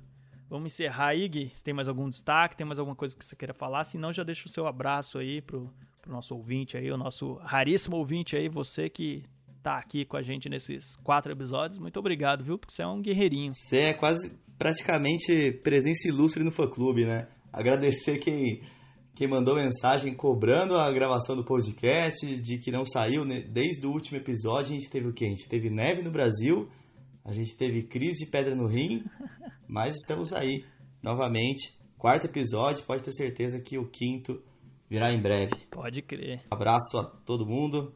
Vamos 0.48 0.72
encerrar 0.72 1.08
aí, 1.08 1.28
Gui. 1.28 1.52
Se 1.56 1.64
tem 1.64 1.74
mais 1.74 1.88
algum 1.88 2.08
destaque, 2.08 2.56
tem 2.56 2.68
mais 2.68 2.78
alguma 2.78 2.96
coisa 2.96 3.18
que 3.18 3.26
você 3.26 3.36
queira 3.36 3.54
falar, 3.54 3.84
se 3.84 3.98
não, 3.98 4.14
já 4.14 4.24
deixa 4.24 4.46
o 4.46 4.50
seu 4.50 4.68
abraço 4.68 5.18
aí 5.18 5.42
pro, 5.42 5.74
nosso 6.12 6.36
ouvinte 6.36 6.78
aí, 6.78 6.92
o 6.92 6.98
nosso 6.98 7.34
raríssimo 7.36 7.98
ouvinte 7.98 8.36
aí, 8.36 8.50
você 8.50 8.90
que 8.90 9.24
tá 9.68 9.78
aqui 9.78 10.06
com 10.06 10.16
a 10.16 10.22
gente 10.22 10.48
nesses 10.48 10.96
quatro 10.98 11.32
episódios. 11.32 11.78
Muito 11.78 12.00
obrigado, 12.00 12.44
viu? 12.44 12.58
Porque 12.58 12.74
você 12.74 12.84
é 12.84 12.88
um 12.88 13.02
guerreirinho. 13.02 13.52
Você 13.52 13.80
é 13.80 13.94
quase 13.94 14.32
praticamente 14.58 15.52
presença 15.64 16.08
ilustre 16.08 16.44
no 16.44 16.52
fã-clube, 16.52 17.06
né? 17.06 17.28
Agradecer 17.52 18.18
quem, 18.20 18.62
quem 19.14 19.28
mandou 19.28 19.56
mensagem 19.56 20.14
cobrando 20.14 20.76
a 20.76 20.92
gravação 20.92 21.36
do 21.36 21.44
podcast, 21.44 22.26
de 22.40 22.58
que 22.60 22.72
não 22.72 22.86
saiu 22.86 23.26
né? 23.26 23.42
desde 23.42 23.86
o 23.86 23.92
último 23.92 24.18
episódio. 24.18 24.72
A 24.72 24.80
gente 24.80 24.90
teve 24.90 25.08
o 25.08 25.14
quê? 25.14 25.26
A 25.26 25.30
gente 25.30 25.50
teve 25.50 25.70
neve 25.70 26.02
no 26.02 26.12
Brasil, 26.12 26.70
a 27.26 27.34
gente 27.34 27.56
teve 27.58 27.84
crise 27.84 28.26
de 28.26 28.32
pedra 28.32 28.56
no 28.56 28.68
rim, 28.68 29.04
mas 29.68 29.96
estamos 29.96 30.34
aí 30.34 30.64
novamente. 31.04 31.76
Quarto 31.98 32.26
episódio, 32.26 32.86
pode 32.86 33.04
ter 33.04 33.12
certeza 33.12 33.60
que 33.60 33.78
o 33.78 33.88
quinto 33.88 34.42
virá 34.90 35.12
em 35.12 35.22
breve. 35.22 35.56
Pode 35.72 36.02
crer. 36.02 36.42
Abraço 36.50 36.98
a 36.98 37.04
todo 37.04 37.46
mundo. 37.46 37.94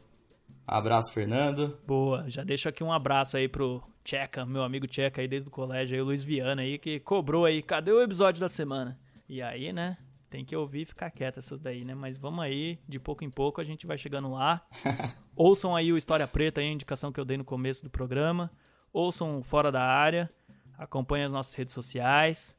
Abraço, 0.65 1.13
Fernando. 1.13 1.77
Boa, 1.85 2.29
já 2.29 2.43
deixo 2.43 2.69
aqui 2.69 2.83
um 2.83 2.93
abraço 2.93 3.35
aí 3.35 3.47
pro 3.47 3.81
Tcheca, 4.03 4.45
meu 4.45 4.63
amigo 4.63 4.87
Tcheca 4.87 5.21
aí 5.21 5.27
desde 5.27 5.49
o 5.49 5.51
colégio, 5.51 5.95
aí 5.95 6.01
o 6.01 6.05
Luiz 6.05 6.23
Viana 6.23 6.61
aí, 6.61 6.77
que 6.77 6.99
cobrou 6.99 7.45
aí, 7.45 7.61
cadê 7.61 7.91
o 7.91 8.01
episódio 8.01 8.39
da 8.39 8.47
semana? 8.47 8.97
E 9.27 9.41
aí, 9.41 9.73
né, 9.73 9.97
tem 10.29 10.45
que 10.45 10.55
ouvir 10.55 10.81
e 10.81 10.85
ficar 10.85 11.11
quieto 11.11 11.39
essas 11.39 11.59
daí, 11.59 11.83
né? 11.83 11.93
Mas 11.93 12.15
vamos 12.15 12.43
aí, 12.43 12.79
de 12.87 12.97
pouco 12.99 13.23
em 13.23 13.29
pouco 13.29 13.59
a 13.59 13.63
gente 13.65 13.85
vai 13.85 13.97
chegando 13.97 14.31
lá. 14.31 14.65
Ouçam 15.35 15.75
aí 15.75 15.91
o 15.91 15.97
História 15.97 16.25
Preta, 16.25 16.61
aí, 16.61 16.67
a 16.67 16.71
indicação 16.71 17.11
que 17.11 17.19
eu 17.19 17.25
dei 17.25 17.37
no 17.37 17.43
começo 17.43 17.83
do 17.83 17.89
programa. 17.89 18.49
Ouçam 18.93 19.43
Fora 19.43 19.71
da 19.71 19.83
Área, 19.83 20.29
acompanhem 20.77 21.25
as 21.25 21.33
nossas 21.33 21.53
redes 21.53 21.73
sociais, 21.73 22.57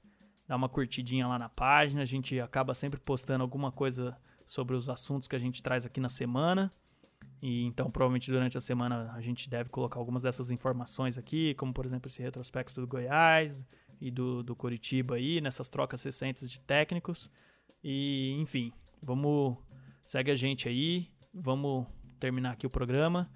dá 0.52 0.56
uma 0.56 0.68
curtidinha 0.68 1.26
lá 1.26 1.38
na 1.38 1.48
página, 1.48 2.02
a 2.02 2.04
gente 2.04 2.38
acaba 2.38 2.74
sempre 2.74 3.00
postando 3.00 3.42
alguma 3.42 3.72
coisa 3.72 4.14
sobre 4.46 4.76
os 4.76 4.86
assuntos 4.86 5.26
que 5.26 5.34
a 5.34 5.38
gente 5.38 5.62
traz 5.62 5.86
aqui 5.86 5.98
na 5.98 6.10
semana. 6.10 6.70
E 7.40 7.64
então, 7.64 7.90
provavelmente 7.90 8.30
durante 8.30 8.58
a 8.58 8.60
semana 8.60 9.10
a 9.14 9.20
gente 9.22 9.48
deve 9.48 9.70
colocar 9.70 9.98
algumas 9.98 10.22
dessas 10.22 10.50
informações 10.50 11.16
aqui, 11.16 11.54
como 11.54 11.72
por 11.72 11.86
exemplo 11.86 12.06
esse 12.06 12.20
retrospecto 12.20 12.82
do 12.82 12.86
Goiás 12.86 13.64
e 13.98 14.10
do, 14.10 14.42
do 14.42 14.54
Coritiba 14.54 15.14
aí, 15.14 15.40
nessas 15.40 15.70
trocas 15.70 16.02
recentes 16.04 16.50
de 16.50 16.60
técnicos. 16.60 17.30
E 17.82 18.36
enfim, 18.38 18.74
vamos. 19.02 19.56
Segue 20.02 20.30
a 20.30 20.34
gente 20.34 20.68
aí, 20.68 21.08
vamos 21.32 21.86
terminar 22.20 22.50
aqui 22.50 22.66
o 22.66 22.70
programa. 22.70 23.30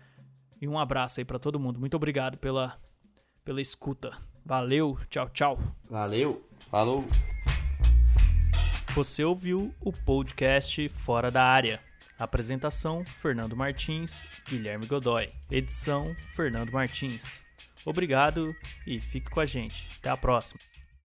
E 0.61 0.69
um 0.69 0.79
abraço 0.79 1.19
aí 1.19 1.25
pra 1.25 1.39
todo 1.39 1.59
mundo. 1.59 1.81
Muito 1.81 1.97
obrigado 1.97 2.37
pela, 2.39 2.79
pela 3.43 3.63
escuta. 3.63 4.13
Valeu, 4.45 4.99
tchau, 5.09 5.31
tchau. 5.31 5.59
Valeu, 5.89 6.46
falou. 6.71 7.05
Você 8.95 9.25
ouviu 9.25 9.75
o 9.81 9.93
podcast 9.93 10.89
Fora 10.89 11.31
da 11.31 11.45
Área. 11.45 11.81
Apresentação: 12.19 13.05
Fernando 13.21 13.57
Martins, 13.57 14.25
Guilherme 14.49 14.87
Godoy. 14.87 15.31
Edição: 15.51 16.17
Fernando 16.35 16.71
Martins. 16.71 17.45
Obrigado 17.85 18.55
e 18.87 19.01
fique 19.01 19.31
com 19.31 19.41
a 19.41 19.47
gente. 19.47 19.87
Até 19.99 20.11
a 20.11 20.17
próxima. 20.17 20.61